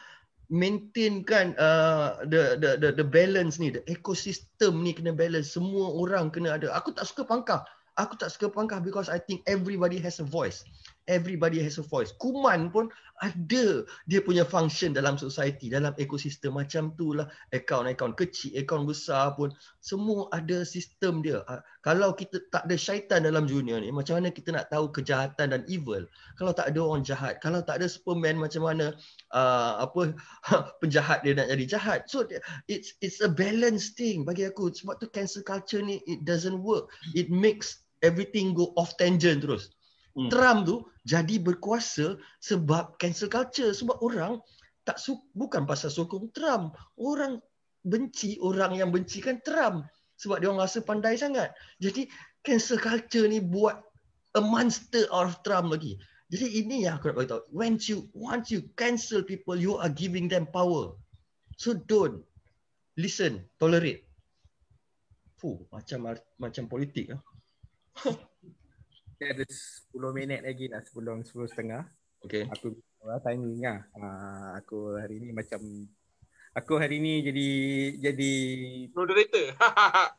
[0.52, 5.56] maintainkan uh, the, the the the balance ni, the ecosystem ni kena balance.
[5.56, 6.72] Semua orang kena ada.
[6.76, 7.64] Aku tak suka pangkah.
[7.96, 10.66] Aku tak suka pangkah because I think everybody has a voice.
[11.08, 12.16] Everybody has a voice.
[12.16, 12.88] Kuman pun
[13.24, 17.28] ada dia punya function dalam society, dalam ekosistem macam tu lah.
[17.56, 21.44] Akaun-akaun kecil, akaun besar pun semua ada sistem dia.
[21.48, 25.56] Uh, kalau kita tak ada syaitan dalam dunia ni, macam mana kita nak tahu kejahatan
[25.56, 26.04] dan evil?
[26.36, 28.96] Kalau tak ada orang jahat, kalau tak ada Superman macam mana
[29.36, 30.16] uh, apa
[30.84, 32.00] penjahat dia nak jadi jahat.
[32.12, 32.28] So
[32.68, 34.72] it's it's a balance thing bagi aku.
[34.72, 36.92] Sebab tu cancel culture ni it doesn't work.
[37.16, 39.72] It makes everything go off tangent terus.
[40.14, 40.30] Hmm.
[40.30, 44.40] Trump tu jadi berkuasa sebab cancel culture sebab orang
[44.88, 46.76] tak su- bukan pasal sokong Trump.
[46.96, 47.44] Orang
[47.84, 49.84] benci orang yang bencikan Trump
[50.16, 51.52] sebab dia orang rasa pandai sangat.
[51.84, 52.08] Jadi
[52.44, 53.84] cancel culture ni buat
[54.40, 56.00] a monster out of Trump lagi.
[56.32, 57.44] Jadi ini yang aku nak beritahu.
[57.52, 60.96] When you once you cancel people, you are giving them power.
[61.60, 62.24] So don't
[62.96, 64.08] listen, tolerate.
[65.38, 67.22] Fuh, macam macam politik ah.
[69.14, 71.86] Kita ada 10 minit lagi lah sebelum 10.30.
[72.26, 72.44] Okay.
[72.50, 73.86] Aku uh, timing lah.
[73.94, 75.60] Uh, aku hari ni macam
[76.56, 77.50] aku hari ni jadi
[78.00, 78.34] jadi
[78.96, 79.54] Moderator.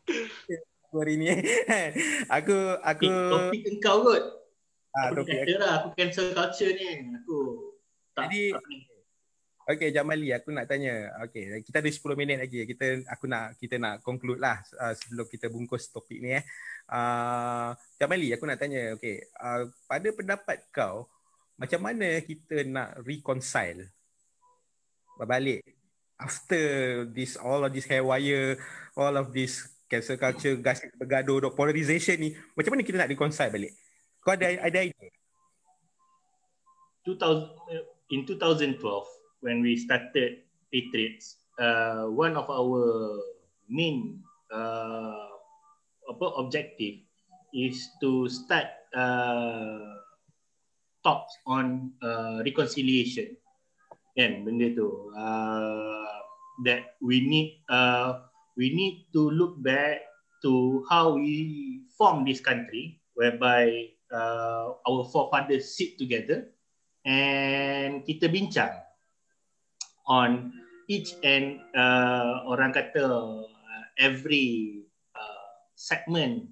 [0.86, 1.26] aku hari ni
[2.38, 4.22] aku aku Topik engkau kot.
[4.94, 7.18] ah, Aku topik kata lah, aku cancel culture ni.
[7.18, 7.36] Aku
[8.14, 8.62] tak, Jadi- tak.
[9.64, 11.08] Okay Jamali aku nak tanya.
[11.24, 12.68] Okay kita ada 10 minit lagi.
[12.68, 16.44] Kita aku nak kita nak conclude lah uh, sebelum kita bungkus topik ni eh.
[16.84, 18.92] Uh, Jamali aku nak tanya.
[19.00, 21.08] Okay uh, pada pendapat kau
[21.56, 23.88] macam mana kita nak reconcile?
[25.16, 25.62] Berbalik
[26.18, 26.62] after
[27.10, 28.54] this all of this hair wire
[28.94, 33.50] all of this cancel culture gas bergaduh dok polarization ni macam mana kita nak reconcile
[33.50, 33.72] balik?
[34.24, 35.10] Kau ada ada idea?
[37.04, 37.52] 2000,
[38.16, 38.80] in 2012
[39.44, 40.40] when we started
[40.72, 43.20] Patriots, uh, one of our
[43.68, 45.33] main uh,
[46.10, 47.00] apa objective
[47.54, 50.02] is to start uh,
[51.04, 53.36] talks on uh, reconciliation.
[54.14, 56.06] Kan benda tu uh,
[56.62, 58.22] that we need uh,
[58.54, 60.06] we need to look back
[60.46, 66.46] to how we form this country whereby uh, our forefathers sit together
[67.02, 68.76] and kita bincang
[70.06, 70.52] on
[70.86, 73.02] each and uh, orang kata
[73.48, 74.83] uh, every
[75.84, 76.48] segment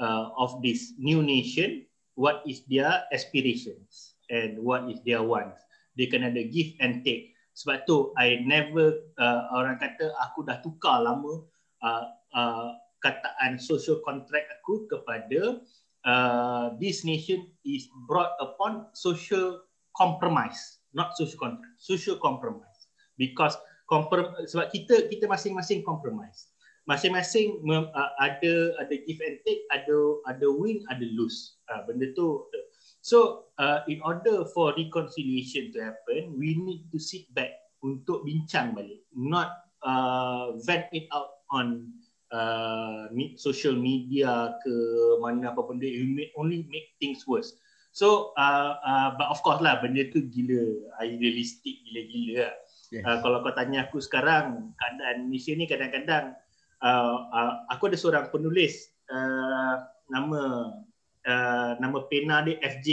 [0.00, 1.84] uh, of this new nation
[2.16, 5.60] what is their aspirations and what is their wants.
[5.96, 7.36] They can ada give and take.
[7.52, 11.44] Sebab tu I never uh, orang kata aku dah tukar lama
[11.84, 12.68] uh, uh,
[13.04, 15.60] kataan social contract aku kepada
[16.08, 19.60] uh, this nation is brought upon social
[19.92, 20.80] compromise.
[20.96, 22.88] Not social contract social compromise.
[23.20, 23.52] Because
[23.84, 26.51] comprom- sebab kita kita masing-masing compromise
[26.86, 32.10] masing-masing mem- uh, ada ada give and take ada ada win ada lose uh, benda
[32.18, 32.42] tu
[33.02, 37.54] so uh, in order for reconciliation to happen we need to sit back
[37.86, 41.86] untuk bincang balik not uh, vent it out on
[42.34, 43.06] uh,
[43.38, 44.74] social media ke
[45.22, 47.54] mana apa benda you may only make things worse
[47.92, 52.54] So uh, uh, but of course lah benda tu gila idealistik gila-gila lah.
[52.88, 53.04] Yes.
[53.04, 56.32] Uh, kalau kau tanya aku sekarang keadaan Malaysia ni kadang-kadang
[56.82, 60.74] uh, uh, aku ada seorang penulis uh, nama
[61.26, 62.88] uh, nama pena dia FJ.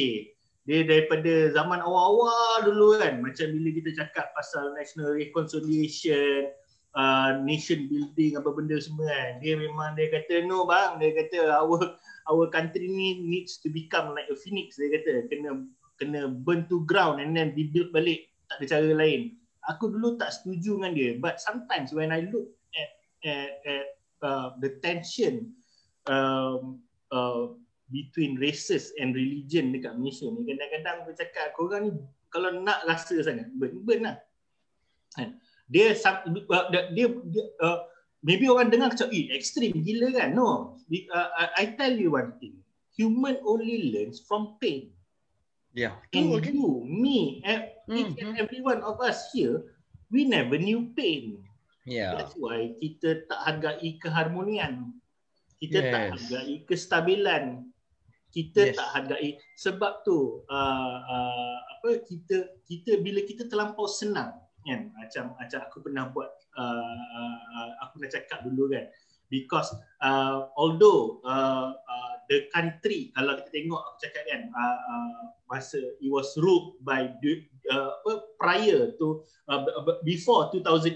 [0.70, 6.54] Dia daripada zaman awal-awal dulu kan macam bila kita cakap pasal national reconciliation
[6.94, 9.42] uh, nation building apa benda semua kan.
[9.42, 11.98] Dia memang dia kata no bang, dia kata our
[12.30, 15.66] our country ni needs to become like a phoenix dia kata kena
[15.98, 19.36] kena burn to ground and then rebuild balik tak ada cara lain
[19.68, 22.48] aku dulu tak setuju dengan dia but sometimes when i look
[23.26, 23.88] at at,
[24.22, 25.52] uh, the tension
[26.08, 26.80] um,
[27.12, 27.54] uh,
[27.90, 30.46] between races and religion dekat Malaysia ni.
[30.46, 31.92] Kadang-kadang aku cakap korang ni
[32.30, 34.18] kalau nak rasa sangat burn burn lah.
[35.18, 35.42] Kan?
[35.70, 37.90] Dia uh, dia, dia uh,
[38.22, 40.38] maybe orang dengar macam eh ekstrim gila kan?
[40.38, 40.78] No.
[40.90, 42.62] Uh, I tell you one thing.
[43.00, 44.94] Human only learns from pain.
[45.78, 46.02] Yeah.
[46.18, 46.50] and okay.
[46.50, 49.70] you me and each and every one of us here
[50.10, 51.46] we never knew pain
[51.90, 52.14] Yeah.
[52.16, 54.94] that's why kita tak hargai keharmonian
[55.60, 56.12] kita tak Yes.
[56.16, 57.44] hargai kestabilan
[58.30, 58.78] kita Yes.
[58.78, 65.34] tak hargai sebab tu uh, uh, apa kita kita bila kita terlampau senang kan macam
[65.34, 67.00] macam aku pernah buat uh,
[67.58, 68.86] uh, aku pernah cakap dulu kan
[69.34, 69.74] because
[70.06, 71.99] uh, although uh, uh,
[72.30, 73.10] the country.
[73.18, 77.10] Kalau kita tengok aku cakap kan uh, uh, masa it was ruled by
[77.74, 77.92] uh,
[78.38, 79.66] prior to uh,
[80.06, 80.94] before 2018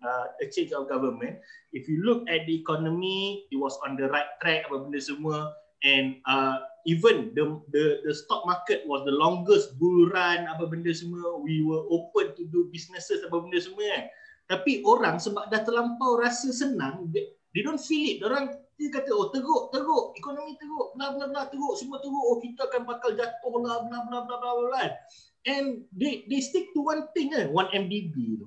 [0.00, 1.36] uh, a change of government.
[1.76, 5.52] If you look at the economy it was on the right track apa benda semua.
[5.82, 10.94] And uh, even the the the stock market was the longest bull run apa benda
[10.96, 11.36] semua.
[11.42, 14.04] We were open to do businesses apa benda semua kan.
[14.46, 18.22] Tapi orang sebab dah terlampau rasa senang they, they don't feel it.
[18.22, 20.16] Orang dia kata oh teruk teruk.
[20.16, 20.96] Ekonomi teruk.
[20.96, 21.40] Bla bla bla.
[21.48, 21.76] Teruk.
[21.78, 22.24] Semua teruk.
[22.24, 23.84] Oh kita akan bakal jatuh lah.
[23.86, 24.84] Bla bla bla bla bla
[25.46, 28.46] and they they stick to one thing kan one MDB tu.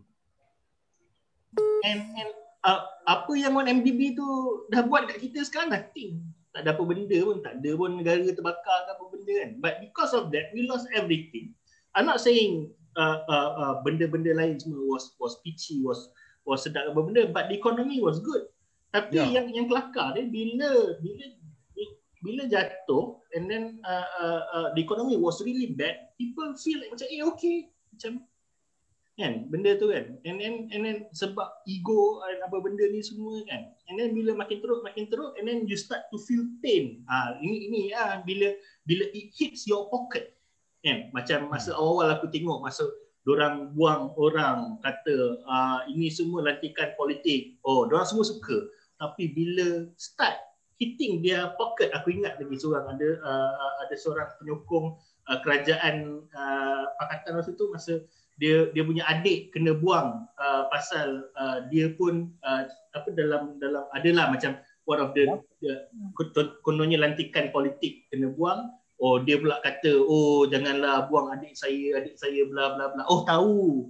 [1.84, 2.32] And and
[2.64, 4.28] uh, apa yang one MDB tu
[4.72, 6.24] dah buat kat kita sekarang nothing.
[6.56, 7.44] Tak ada apa benda pun.
[7.44, 9.52] Tak ada pun negara terbakar ke apa benda kan.
[9.60, 11.52] But because of that we lost everything.
[11.96, 16.12] I'm not saying uh, uh, uh, benda-benda lain semua was was peachy was
[16.44, 18.44] was sedap apa benda but the economy was good
[18.94, 19.30] tapi yeah.
[19.42, 20.70] yang yang kelakar dia bila
[21.00, 21.26] bila
[22.26, 26.92] bila jatuh and then uh, uh, uh, the economy was really bad people feel like
[26.92, 27.58] macam eh okay.
[27.96, 28.14] Macam
[29.16, 30.20] kan benda tu kan.
[30.28, 33.72] And then and then sebab ego and apa benda ni semua kan.
[33.88, 37.06] And then bila makin teruk makin teruk and then you start to feel pain.
[37.08, 38.52] Ah ini ini ah bila
[38.84, 40.36] bila it hits your pocket.
[40.84, 41.80] Kan macam masa hmm.
[41.80, 42.84] awal-awal aku tengok masa
[43.26, 47.58] orang buang orang kata ah ini semua lantikan politik.
[47.66, 48.70] Oh orang semua suka.
[49.02, 50.38] Tapi bila start
[50.80, 55.00] hitting dia pocket aku ingat lagi seorang ada uh, ada seorang penyokong
[55.32, 57.94] uh, kerajaan uh, pakatan masa tu masa
[58.36, 63.88] dia dia punya adik kena buang uh, pasal uh, dia pun uh, apa dalam dalam
[63.96, 65.24] adalah macam one of the,
[65.64, 65.74] the
[66.68, 68.68] kononnya lantikan politik kena buang
[69.00, 73.04] oh dia pula kata oh janganlah buang adik saya adik saya bla bla bla.
[73.12, 73.90] Oh tahu.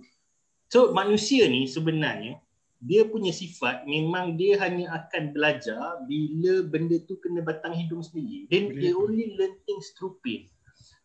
[0.70, 2.42] So manusia ni sebenarnya
[2.86, 8.46] dia punya sifat memang dia hanya akan belajar bila benda tu kena batang hidung sendiri.
[8.52, 10.46] Then they only learn things through pain.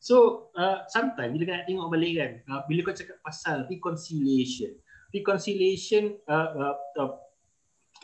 [0.01, 4.73] So uh, sometimes bila kau nak tengok balik kan, uh, bila kau cakap pasal reconciliation,
[5.13, 7.13] reconciliation uh, uh, uh,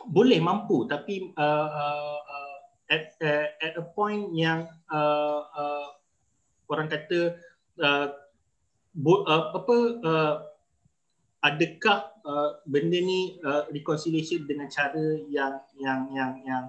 [0.04, 2.45] boleh mampu tapi uh, uh, uh,
[2.90, 5.86] at, uh, at a point yang uh, uh,
[6.70, 7.38] orang kata
[7.82, 8.08] uh,
[9.04, 10.34] uh, apa uh,
[11.46, 16.64] adakah uh, benda ni uh, reconciliation dengan cara yang yang yang yang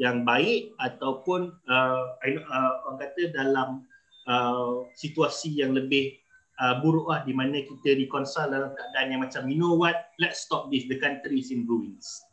[0.00, 3.84] yang baik ataupun uh, uh, orang kata dalam
[4.30, 6.16] uh, situasi yang lebih
[6.62, 10.44] uh, buruk lah di mana kita reconcile dalam keadaan yang macam you know what let's
[10.44, 12.24] stop this the country is in ruins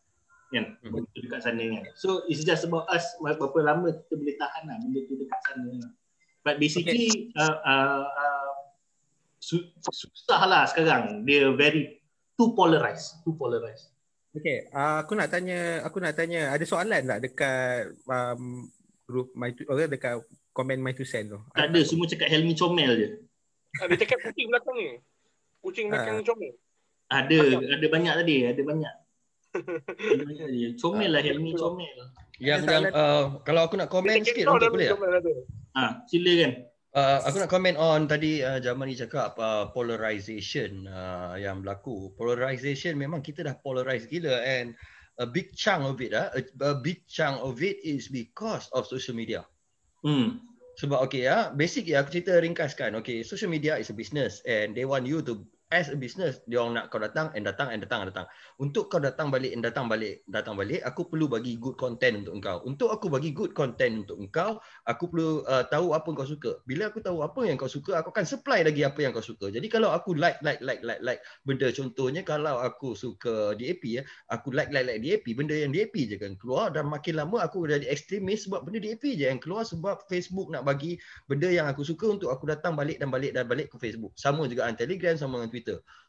[0.53, 1.03] kan mm-hmm.
[1.11, 4.99] dekat sana kan so it's just about us berapa lama kita boleh tahan lah benda
[5.07, 5.71] tu dekat sana
[6.43, 7.39] but basically okay.
[7.39, 8.51] uh, uh, uh,
[9.43, 11.99] su- susah lah sekarang dia very
[12.39, 13.91] too polarized too polarized
[14.37, 18.69] Okay, uh, aku nak tanya, aku nak tanya, ada soalan tak dekat um,
[19.09, 20.21] grup my okay, dekat
[20.53, 21.41] komen my two cent tu.
[21.57, 23.09] Tak ada, semua cakap Helmi comel je.
[23.81, 24.89] Ada ah, cakap kucing belakang ni.
[25.63, 26.25] Kucing belakang ha.
[26.25, 26.53] comel.
[27.07, 27.37] Ada,
[27.81, 28.93] ada banyak tadi, ada banyak.
[30.81, 31.97] Comel lah Helmi comel.
[32.37, 34.99] Yang yang uh, kalau aku nak komen sikit untuk boleh tak?
[35.77, 36.69] Ha, silakan.
[36.97, 42.09] Uh, aku nak komen on tadi uh, Jamal ni cakap uh, polarization uh, yang berlaku.
[42.17, 44.73] Polarization memang kita dah polarize gila and
[45.21, 49.13] a big chunk of it uh, a, big chunk of it is because of social
[49.13, 49.45] media.
[50.01, 50.41] Hmm.
[50.77, 52.97] Sebab okay ya, basic ya aku cerita ringkaskan.
[53.01, 56.63] Okay, social media is a business and they want you to as a business dia
[56.63, 58.27] orang nak kau datang and datang and datang and datang.
[58.55, 62.33] Untuk kau datang balik and datang balik datang balik aku perlu bagi good content untuk
[62.39, 62.57] engkau.
[62.63, 66.51] Untuk aku bagi good content untuk engkau aku perlu uh, tahu apa yang kau suka.
[66.63, 69.51] Bila aku tahu apa yang kau suka aku akan supply lagi apa yang kau suka.
[69.51, 74.01] Jadi kalau aku like like like like like benda contohnya kalau aku suka DAP ya
[74.31, 76.39] aku like like like DAP benda yang DAP je kan.
[76.39, 80.47] Keluar dan makin lama aku jadi ekstremis sebab benda DAP je yang keluar sebab Facebook
[80.47, 80.95] nak bagi
[81.27, 84.15] benda yang aku suka untuk aku datang balik dan balik dan balik ke Facebook.
[84.15, 85.56] Sama juga dengan Telegram sama dengan Twitter.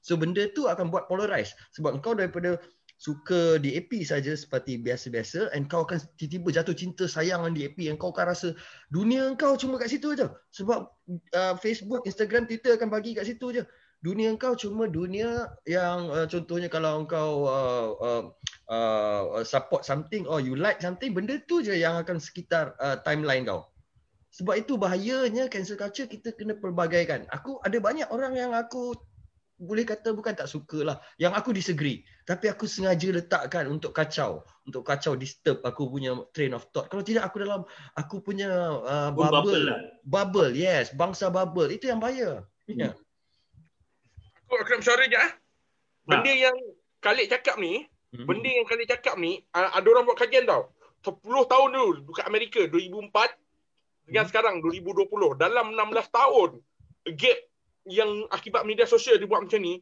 [0.03, 2.59] So benda tu akan buat polarize sebab kau daripada
[2.99, 7.95] suka DAP saja seperti biasa-biasa and kau akan tiba-tiba jatuh cinta sayang dengan DAP yang
[7.95, 8.49] kau akan rasa
[8.91, 10.91] dunia kau cuma kat situ aja sebab
[11.31, 13.65] uh, Facebook, Instagram, Twitter akan bagi kat situ aja.
[13.99, 18.23] Dunia kau cuma dunia yang uh, contohnya kalau kau uh, uh,
[18.71, 23.47] uh, support something or you like something benda tu je yang akan sekitar uh, timeline
[23.47, 23.67] kau.
[24.35, 27.27] Sebab itu bahayanya cancel culture kita kena pelbagaikan.
[27.31, 28.95] Aku ada banyak orang yang aku
[29.59, 30.97] boleh kata bukan tak suka lah.
[31.19, 32.07] Yang aku disagree.
[32.23, 34.47] Tapi aku sengaja letakkan untuk kacau.
[34.63, 36.87] Untuk kacau disturb aku punya train of thought.
[36.87, 37.67] Kalau tidak aku dalam
[37.99, 38.49] aku punya
[38.79, 39.35] uh, bubble.
[39.35, 39.79] Bubble, lah.
[40.07, 40.95] bubble, yes.
[40.95, 41.75] Bangsa bubble.
[41.75, 42.47] Itu yang bahaya.
[42.71, 42.79] Hmm.
[42.79, 42.95] Yeah.
[44.47, 45.19] Aku, aku nak bersuara je.
[45.19, 45.31] Ah.
[46.09, 46.43] Benda ha.
[46.49, 46.57] yang
[47.03, 47.85] Khalid cakap ni.
[48.15, 48.25] Hmm.
[48.25, 49.43] Benda yang Khalid cakap ni.
[49.51, 50.71] Ada orang buat kajian tau.
[51.03, 54.31] 10 tahun dulu dekat Amerika 2004 dengan hmm.
[54.31, 56.51] sekarang 2020 dalam 16 tahun
[57.15, 57.39] gap
[57.89, 59.81] yang akibat media sosial dia buat macam ni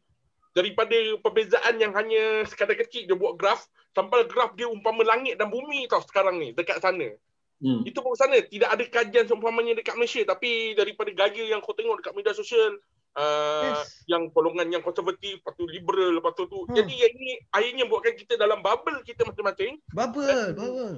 [0.57, 5.53] daripada perbezaan yang hanya sekadar kecil dia buat graf sampai graf dia umpama langit dan
[5.53, 7.13] bumi tau sekarang ni dekat sana
[7.57, 7.89] Hmm.
[7.89, 12.05] Itu pun sana tidak ada kajian seumpamanya dekat Malaysia tapi daripada gaya yang kau tengok
[12.05, 12.77] dekat media sosial
[13.17, 14.05] uh, Yes.
[14.05, 16.69] yang golongan yang konservatif, lepas tu liberal, lepas tu tu.
[16.69, 16.77] Hmm.
[16.77, 19.81] Jadi yang ini akhirnya buatkan kita dalam bubble kita masing-masing.
[19.89, 20.97] Bubble, bubble.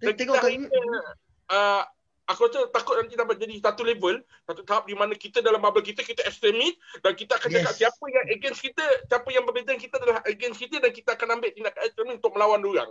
[0.00, 0.84] Dan Tengok kita kat akhirnya
[1.52, 1.82] uh,
[2.28, 5.80] aku rasa takut nanti dapat jadi satu level, satu tahap di mana kita dalam bubble
[5.80, 7.80] kita kita ekstremis dan kita akan cakap Yes.
[7.80, 11.28] siapa yang against kita, siapa yang berbeza dengan kita adalah against kita dan kita akan
[11.40, 12.90] ambil tindakan ekstremis untuk melawan orang.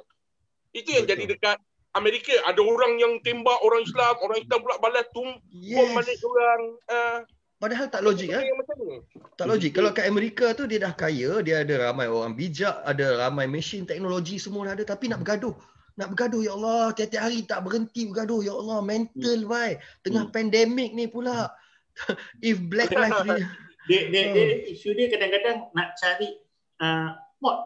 [0.74, 1.14] Itu yang Betul.
[1.14, 1.58] jadi dekat
[1.94, 6.26] Amerika ada orang yang tembak orang Islam, orang Islam pula balas tum bom balik Yes.
[6.26, 6.62] orang.
[6.90, 7.20] Uh,
[7.58, 8.42] Padahal tak logik eh.
[8.42, 9.02] ni.
[9.34, 9.74] Tak logik.
[9.74, 13.82] Kalau kat Amerika tu dia dah kaya, dia ada ramai orang bijak, ada ramai mesin
[13.82, 15.58] teknologi semua dah ada tapi nak bergaduh.
[15.98, 19.82] Nak bergaduh ya Allah, tiap-tiap hari tak berhenti bergaduh ya Allah, mental bai.
[20.06, 20.34] Tengah Hmm.
[20.34, 21.50] pandemik ni pula.
[22.46, 23.50] If Black Lives Matter
[23.90, 24.74] Dia, dia, dia, Hmm.
[24.78, 26.38] isu dia kadang-kadang nak cari
[26.84, 27.58] uh, pot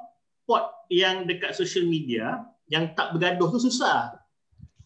[0.47, 4.15] pot yang dekat social media yang tak bergaduh tu susah.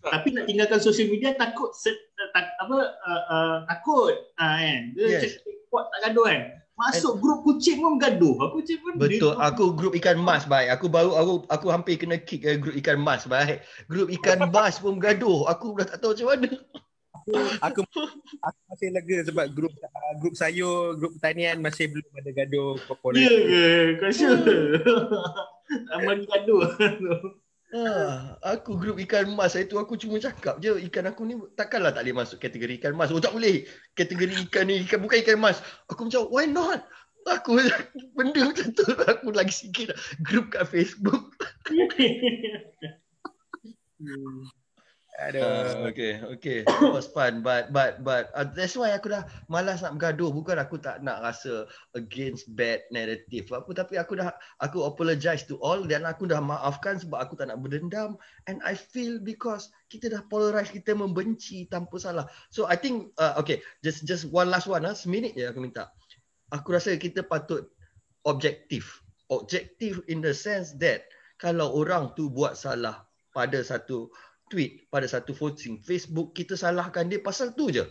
[0.01, 1.97] Tapi nak tinggalkan social media takut set,
[2.33, 4.81] tak, apa uh, uh, takut uh, kan.
[4.97, 5.37] Dia Yes.
[5.37, 6.41] cakap pot tak gaduh kan.
[6.75, 8.35] Masuk grup kucing pun bergaduh.
[8.35, 10.75] Aku kucing pun Betul, dia- aku grup ikan mas baik.
[10.75, 13.63] Aku baru aku aku hampir kena kick eh, grup ikan mas baik.
[13.87, 15.47] Grup ikan mas pun bergaduh.
[15.47, 16.49] Aku dah tak tahu macam mana.
[17.57, 17.81] aku
[18.43, 22.75] aku masih lega sebab grup uh, grup sayur, grup pertanian masih belum ada gaduh
[23.15, 23.65] Ya ke?
[23.97, 24.83] Kau sure?
[25.95, 26.61] Aman gaduh.
[27.75, 32.07] Ah, aku grup ikan mas itu aku cuma cakap je ikan aku ni takkanlah tak
[32.07, 33.11] boleh masuk kategori ikan mas.
[33.11, 33.67] Oh tak boleh.
[33.99, 35.59] Kategori ikan ni ikan bukan ikan mas.
[35.91, 36.87] Aku macam why not?
[37.27, 37.59] Aku
[38.15, 39.91] benda macam tu aku lagi sikit
[40.23, 41.35] grup kat Facebook.
[45.15, 46.57] Ada Uh, okay, okay.
[46.67, 50.27] It was fun but but but uh, that's why aku dah malas nak bergaduh.
[50.35, 55.55] Bukan aku tak nak rasa against bad narrative apa tapi aku dah aku apologize to
[55.63, 58.19] all dan aku dah maafkan sebab aku tak nak berdendam
[58.51, 62.27] and I feel because kita dah polarize kita membenci tanpa salah.
[62.51, 65.95] So I think uh, okay, just just one last one ah, seminit je aku minta.
[66.51, 67.71] Aku rasa kita patut
[68.27, 68.99] objektif.
[69.31, 71.07] Objektif in the sense that
[71.39, 74.07] kalau orang tu buat salah pada satu
[74.49, 77.85] tweet pada satu posting Facebook kita salahkan dia pasal tu je.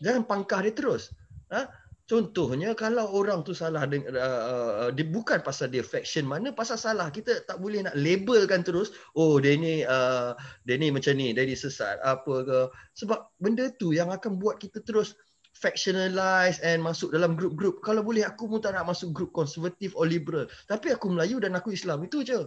[0.00, 1.12] Jangan pangkah dia terus.
[1.52, 1.68] Ha?
[2.08, 6.80] Contohnya kalau orang tu salah dengan uh, uh, dia bukan pasal dia faction mana pasal
[6.80, 10.32] salah kita tak boleh nak labelkan terus oh dia ni uh,
[10.64, 12.58] dia ni macam ni dia ni sesat apa ke.
[12.96, 15.20] Sebab benda tu yang akan buat kita terus
[15.52, 20.08] factionalize and masuk dalam grup-grup kalau boleh aku pun tak nak masuk grup konservatif or
[20.08, 20.48] liberal.
[20.64, 22.40] Tapi aku Melayu dan aku Islam itu je.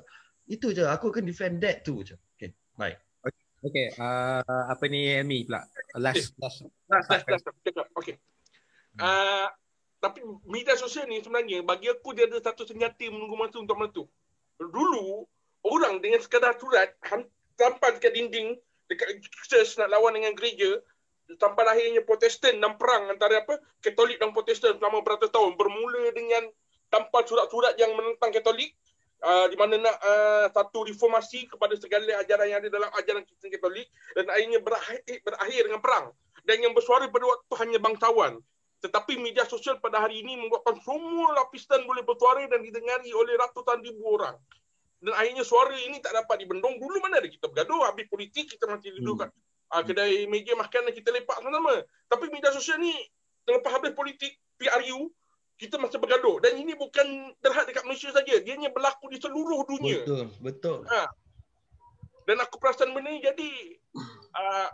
[0.50, 0.90] Itu je.
[0.90, 2.18] Aku akan defend that tu je.
[2.34, 2.98] Okay baik
[3.62, 5.62] Okay, uh, apa ni Helmi pula?
[6.02, 7.58] Last last Last, last, last, last.
[7.62, 7.86] Cakap.
[7.94, 8.18] Okay.
[8.98, 9.48] Uh,
[10.02, 14.10] tapi media sosial ni sebenarnya bagi aku dia ada satu senjata menunggu masa untuk meletup.
[14.58, 15.30] Dulu
[15.62, 16.98] orang dengan sekadar surat
[17.54, 18.58] tampal dekat dinding
[18.90, 20.82] dekat church nak lawan dengan gereja
[21.38, 26.50] sampai akhirnya protestan dan perang antara apa katolik dan protestan selama beratus tahun bermula dengan
[26.92, 28.76] tampal surat-surat yang menentang katolik
[29.22, 33.54] uh, di mana nak uh, satu reformasi kepada segala ajaran yang ada dalam ajaran Kristen
[33.54, 36.06] Katolik dan akhirnya berakhir, berakhir dengan perang.
[36.42, 38.42] Dan yang bersuara pada waktu hanya bangsawan.
[38.82, 43.78] Tetapi media sosial pada hari ini membuatkan semua lapisan boleh bersuara dan didengari oleh ratusan
[43.86, 44.34] ribu orang.
[44.98, 46.82] Dan akhirnya suara ini tak dapat dibendung.
[46.82, 49.30] Dulu mana ada kita bergaduh, habis politik kita masih duduk kat
[49.70, 51.86] uh, kedai meja makan dan kita lepak sama-sama.
[52.10, 52.94] Tapi media sosial ni
[53.46, 55.14] selepas habis politik, PRU,
[55.62, 56.42] kita masih bergaduh.
[56.42, 58.34] Dan ini bukan terhad dekat Malaysia saja.
[58.42, 60.02] Dia hanya berlaku di seluruh dunia.
[60.02, 60.78] betul betul
[62.26, 63.50] Dan aku perasan benda ni jadi
[64.34, 64.68] uh,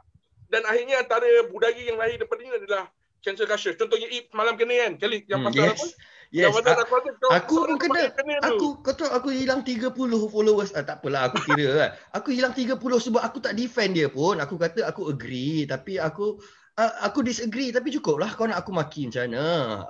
[0.47, 2.83] dan akhirnya antara budaya yang lahir daripada ini adalah
[3.19, 3.75] cancel culture.
[3.75, 4.91] Contohnya Ip malam kena kan?
[4.95, 5.85] Kali yang Hmm, pasal yes apa?
[6.31, 6.83] yes yang A- aku rasa
[7.19, 8.03] kau aku pun kena.
[8.15, 12.29] kena aku kau tahu aku hilang 30 followers ah, tak apalah aku kira kan aku
[12.31, 16.37] hilang 30 sebab aku tak defend dia pun aku kata aku agree tapi aku
[16.77, 19.45] aku disagree tapi cukup lah kau nak aku maki macam mana.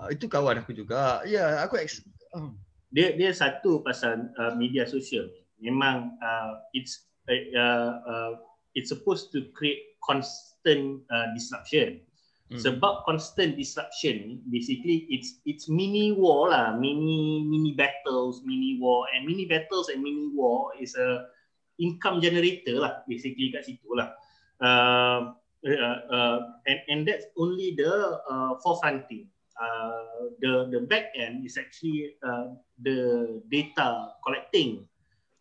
[0.07, 1.21] Itu kawan aku juga.
[1.27, 2.55] Ya yeah, aku ex- uh,
[2.95, 5.27] dia dia satu pasal uh, media sosial.
[5.59, 8.31] Memang uh, it's uh, uh,
[8.71, 11.99] it's supposed to create constant uh, disruption.
[12.47, 12.63] Hmm.
[12.63, 16.79] sebab constant disruption basically it's it's mini war lah.
[16.79, 19.03] Mini mini battles mini war.
[19.11, 21.27] And mini battles and mini war is a
[21.75, 24.15] income generator lah basically kat situ lah.
[24.63, 25.35] Uh,
[25.65, 29.25] uh, and and that's only the uh, forefronting
[29.57, 34.85] uh, the the back end is actually uh, the data collecting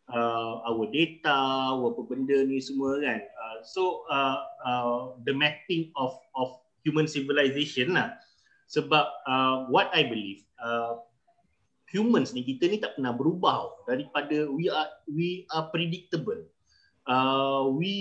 [0.09, 1.37] uh, our data,
[1.77, 3.21] apa benda ni semua kan.
[3.21, 6.57] Uh, so uh, uh, the mapping of of
[6.87, 8.17] human civilization lah.
[8.67, 10.99] Sebab uh, what I believe, uh,
[11.87, 16.43] humans ni kita ni tak pernah berubah daripada we are we are predictable.
[17.07, 17.97] uh, we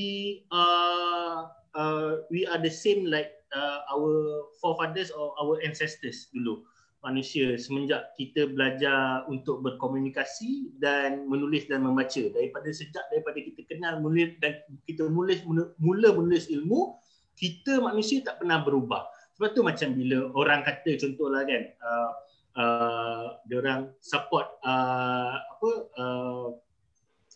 [0.50, 6.64] are uh, we are the same like uh, our forefathers or our ancestors dulu.
[7.06, 12.18] Manusia semenjak kita belajar untuk berkomunikasi dan menulis dan membaca.
[12.34, 14.58] Daripada sejak daripada kita kenal menulis dan
[14.90, 15.46] kita menulis
[15.78, 16.98] mula menulis ilmu
[17.36, 19.06] kita manusia tak pernah berubah.
[19.38, 22.12] Sebab tu macam bila orang kata contohlah kan uh,
[22.56, 26.48] uh, dia orang support uh, apa uh,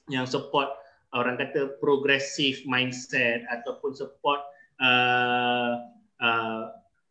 [0.07, 0.71] yang support
[1.17, 4.41] orang kata progressive mindset ataupun support
[4.81, 5.81] uh,
[6.21, 6.63] uh,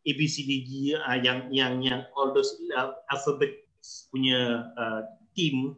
[0.07, 3.67] ABCDG uh, yang yang yang all those uh, alphabet
[4.11, 5.03] punya uh,
[5.35, 5.77] team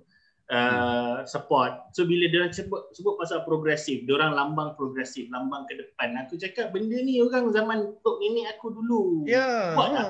[0.52, 1.90] uh, support.
[1.96, 6.18] So bila dia orang sebut sebut pasal progresif, dia orang lambang progresif, lambang ke depan.
[6.26, 9.24] Aku cakap benda ni orang zaman tok nenek aku dulu.
[9.24, 9.72] Ya.
[9.78, 10.06] Buat lah.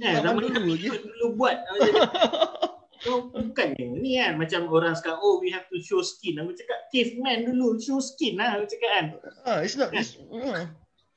[0.00, 0.88] Ya, zaman dulu je.
[0.90, 1.56] dulu buat.
[3.02, 6.86] Oh, bukannya ni kan macam orang sekarang oh we have to show skin aku cakap
[6.94, 9.06] caveman dulu show skin lah aku cakap kan
[9.42, 10.70] ah it's not it's, uh.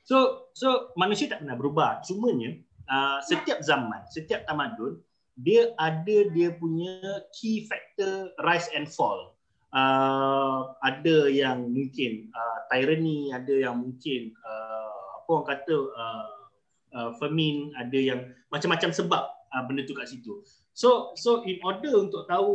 [0.06, 2.06] So so manusia tak pernah berubah.
[2.06, 2.54] Cumanya
[2.86, 5.02] uh, setiap zaman, setiap tamadun
[5.36, 9.34] dia ada dia punya key factor rise and fall.
[9.76, 16.28] Uh, ada yang mungkin uh, tyranny, ada yang mungkin uh, apa orang kata uh,
[16.96, 20.40] uh, famine, ada yang macam-macam sebab uh, benda tu kat situ.
[20.76, 22.52] So so in order untuk tahu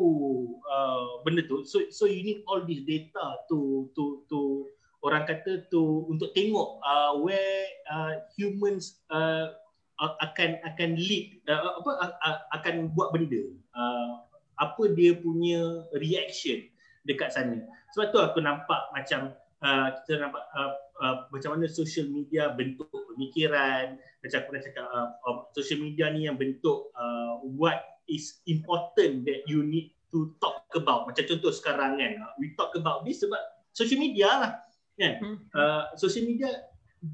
[0.69, 4.69] uh, benda tu, so so you need all this data to to to
[5.01, 9.57] orang kata tu untuk tengok uh, where uh, humans uh,
[10.01, 13.41] akan akan lead uh, apa uh, akan buat benda.
[13.73, 14.21] Uh,
[14.61, 16.61] apa dia punya reaction
[17.09, 17.65] dekat sana.
[17.97, 19.33] Sebab tu aku nampak macam
[19.65, 23.97] uh, kita nampak uh, uh, macam mana social media bentuk pemikiran.
[24.21, 27.81] Macam aku nak cakap uh, uh, social media ni yang bentuk uh, what
[28.11, 31.07] is important that you need to talk about.
[31.07, 33.39] Macam contoh sekarang kan uh, we talk about this sebab
[33.71, 34.53] social media lah
[34.99, 35.15] kan?
[35.23, 35.39] Hmm.
[35.57, 36.51] uh, social media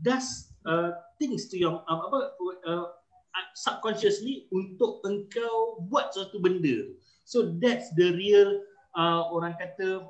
[0.02, 2.18] does uh, things to your um, apa
[2.66, 2.86] uh,
[3.54, 6.90] subconsciously untuk engkau buat sesuatu benda.
[7.28, 8.64] So that's the real
[8.96, 10.08] uh, orang kata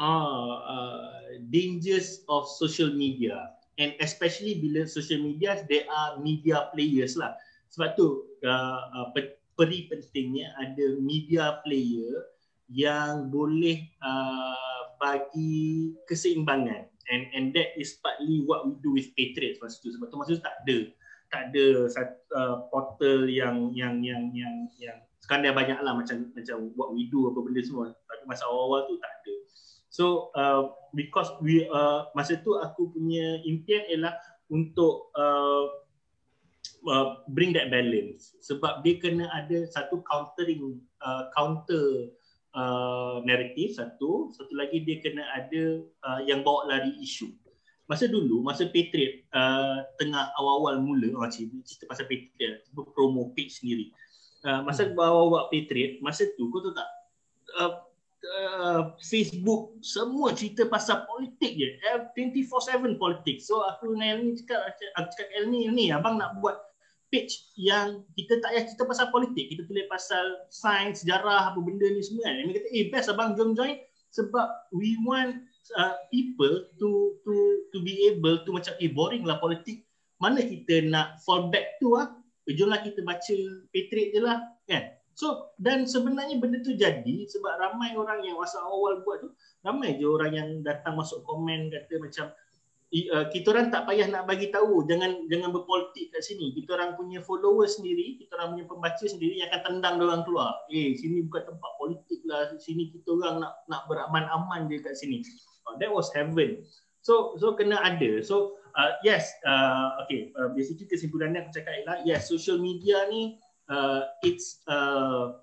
[0.00, 1.08] uh, uh,
[1.52, 3.54] dangers of social media.
[3.80, 7.36] And especially bila social media there are media players lah.
[7.70, 9.06] Sebab tu uh, uh,
[9.60, 12.32] peri pentingnya ada media player
[12.72, 16.88] yang boleh uh, bagi keseimbangan.
[17.12, 19.92] And and that is partly what we do with Patriots masa tu.
[19.92, 20.78] Sebab tu masa tu tak ada
[21.28, 26.32] tak ada satu uh, portal yang yang yang yang yang sekarang dah banyak lah macam
[26.32, 27.92] macam what we do apa benda semua.
[27.92, 29.34] Tapi masa awal-awal tu tak ada.
[29.92, 34.16] So uh, because we uh, masa tu aku punya impian ialah
[34.48, 35.89] untuk uh,
[36.88, 38.36] uh, bring that balance.
[38.40, 42.08] Sebab dia kena ada satu countering uh, counter
[42.56, 44.32] uh, naratif satu.
[44.32, 47.28] Satu lagi dia kena ada uh, yang bawa lari isu.
[47.90, 52.62] Masa dulu masa Patriot uh, tengah awal-awal mula macam oh, cerita pasal Patriot
[52.94, 53.90] promo page sendiri.
[54.46, 54.94] Uh, masa hmm.
[54.94, 56.88] bawa-bawa Patriot masa tu kau tahu tak
[57.58, 57.74] uh,
[58.20, 61.68] Uh, Facebook semua cerita pasal politik je.
[62.12, 66.69] 24/7 politik so aku dengan ni cakap aku cakap El ni ni abang nak buat
[67.10, 71.86] page yang kita tak payah cerita pasal politik, kita tulis pasal sains, sejarah, apa benda
[71.90, 72.38] ni semua kan.
[72.38, 73.76] Dia kata, eh best abang jom join
[74.14, 75.42] sebab we want
[75.78, 77.34] uh, people to to
[77.74, 79.82] to be able to macam, eh boring lah politik.
[80.22, 82.14] Mana kita nak fall back tu ah?
[82.48, 83.36] Eh, jomlah kita baca
[83.74, 84.38] Patriot je lah
[84.70, 84.94] kan.
[85.18, 89.28] So dan sebenarnya benda tu jadi sebab ramai orang yang masa awal buat tu,
[89.60, 92.26] ramai je orang yang datang masuk komen kata macam,
[93.30, 94.82] kita orang tak payah nak bagi tahu.
[94.90, 96.50] Jangan jangan berpolitik kat sini.
[96.58, 100.22] Kita orang punya followers sendiri kita orang punya pembaca sendiri yang akan tendang dia orang
[100.26, 100.50] keluar.
[100.74, 102.50] Eh sini bukan tempat politik lah.
[102.58, 105.22] Sini kita orang nak nak beraman-aman je kat sini.
[105.70, 106.66] Uh, that was heaven.
[107.02, 108.26] So so kena ada.
[108.26, 110.34] So uh, yes uh, okay.
[110.34, 113.38] Uh, basically kesimpulannya aku cakap ialah yes social media ni
[113.70, 115.38] uh, it's uh,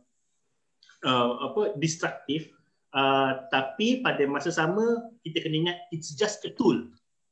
[1.07, 2.51] uh, apa destructive.
[2.91, 6.87] Uh, tapi pada masa sama kita kena ingat it's just a tool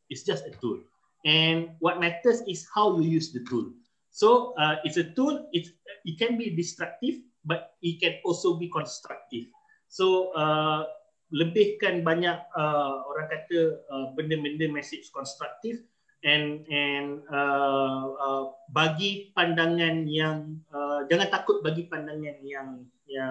[0.10, 0.80] It's just a tool.
[1.26, 3.74] And what matters is how you use the tool.
[4.14, 5.49] So uh, it's a tool.
[5.51, 5.74] It's,
[6.06, 9.49] it can be destructive, but it can also be constructive.
[9.89, 10.86] So uh,
[11.34, 15.82] lebihkan banyak uh, orang kata uh, benda-benda message konstruktif
[16.26, 18.43] and and uh, uh,
[18.74, 22.70] bagi pandangan yang uh, jangan takut bagi pandangan yang
[23.06, 23.30] yang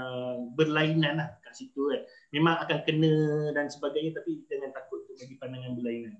[0.54, 2.02] berlainan lah kat situ kan.
[2.30, 3.14] Memang akan kena
[3.54, 6.14] dan sebagainya tapi jangan takut bagi pandangan berlainan.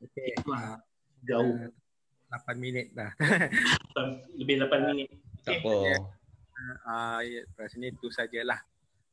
[0.00, 0.30] Okay.
[0.48, 0.80] Lah.
[1.24, 1.68] Jauh.
[1.68, 3.10] Uh, 8 minit dah.
[4.38, 5.08] Lebih 8 minit.
[5.42, 5.74] Tak apa.
[6.84, 8.60] Ah, uh, ya, kat sini tu sajalah.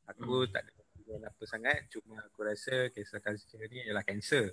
[0.08, 0.52] Aku hmm.
[0.52, 0.78] tak ada
[1.08, 4.52] dengan apa sangat cuma aku rasa cancel culture ni ialah cancer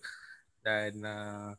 [0.63, 1.51] dan uh,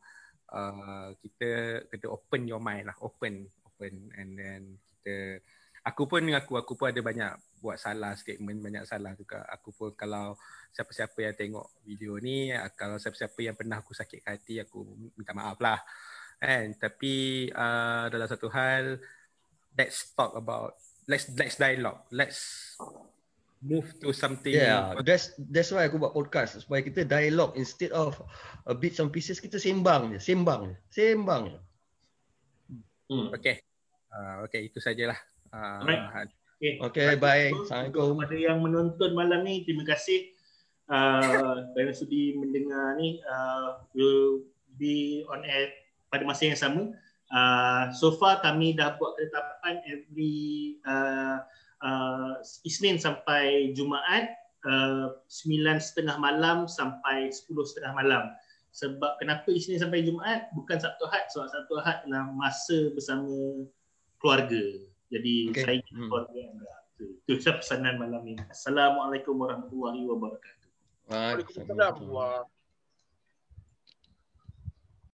[0.57, 5.45] uh, kita kena open your mind lah open open and then kita
[5.87, 7.33] aku pun aku aku pun ada banyak
[7.63, 9.47] buat salah statement banyak salah juga.
[9.55, 10.35] Aku pun kalau
[10.75, 14.83] siapa-siapa yang tengok video ni kalau siapa-siapa yang pernah aku sakit hati aku
[15.15, 15.79] minta maaf lah.
[16.43, 16.75] Kan?
[16.75, 18.99] Tapi uh, dalam satu hal
[19.79, 20.75] let's talk about
[21.07, 22.03] let's let's dialogue.
[22.11, 22.75] Let's
[23.63, 26.67] move to something Yeah, that's that's why aku buat podcast.
[26.67, 28.19] Supaya kita dialogue instead of
[28.67, 31.61] a bits and pieces kita sembang je, sembang je, sembang je.
[33.07, 33.31] Hmm.
[33.31, 33.63] okay.
[34.11, 35.17] Uh, okay itu sajalah
[35.57, 36.31] uh, Alright.
[36.57, 36.81] Okay.
[36.81, 37.53] Okay, bye.
[37.53, 38.17] Assalamualaikum.
[38.17, 40.33] Kepada yang menonton malam ni, terima kasih
[40.93, 43.21] uh, kerana sudi mendengar ni.
[43.25, 44.45] Uh, will
[44.77, 45.73] be on air
[46.13, 46.83] pada masa yang sama.
[47.27, 51.43] Uh, so far kami dah buat ketetapan every uh,
[51.83, 54.31] uh, Isnin sampai Jumaat
[54.65, 58.31] uh, 9.30 malam sampai 10.30 malam.
[58.73, 63.67] Sebab kenapa Isnin sampai Jumaat bukan Sabtu Ahad sebab Sabtu Ahad adalah masa bersama
[64.21, 64.63] keluarga.
[65.07, 65.63] Jadi Okay.
[65.63, 66.11] saya Hmm.
[66.11, 66.73] keluarga anda.
[66.97, 68.43] Itu, itu pesanan malam ini.
[68.51, 70.69] Assalamualaikum warahmatullahi wabarakatuh.
[71.07, 71.95] Waalaikumsalam.
[72.11, 72.43] Wah.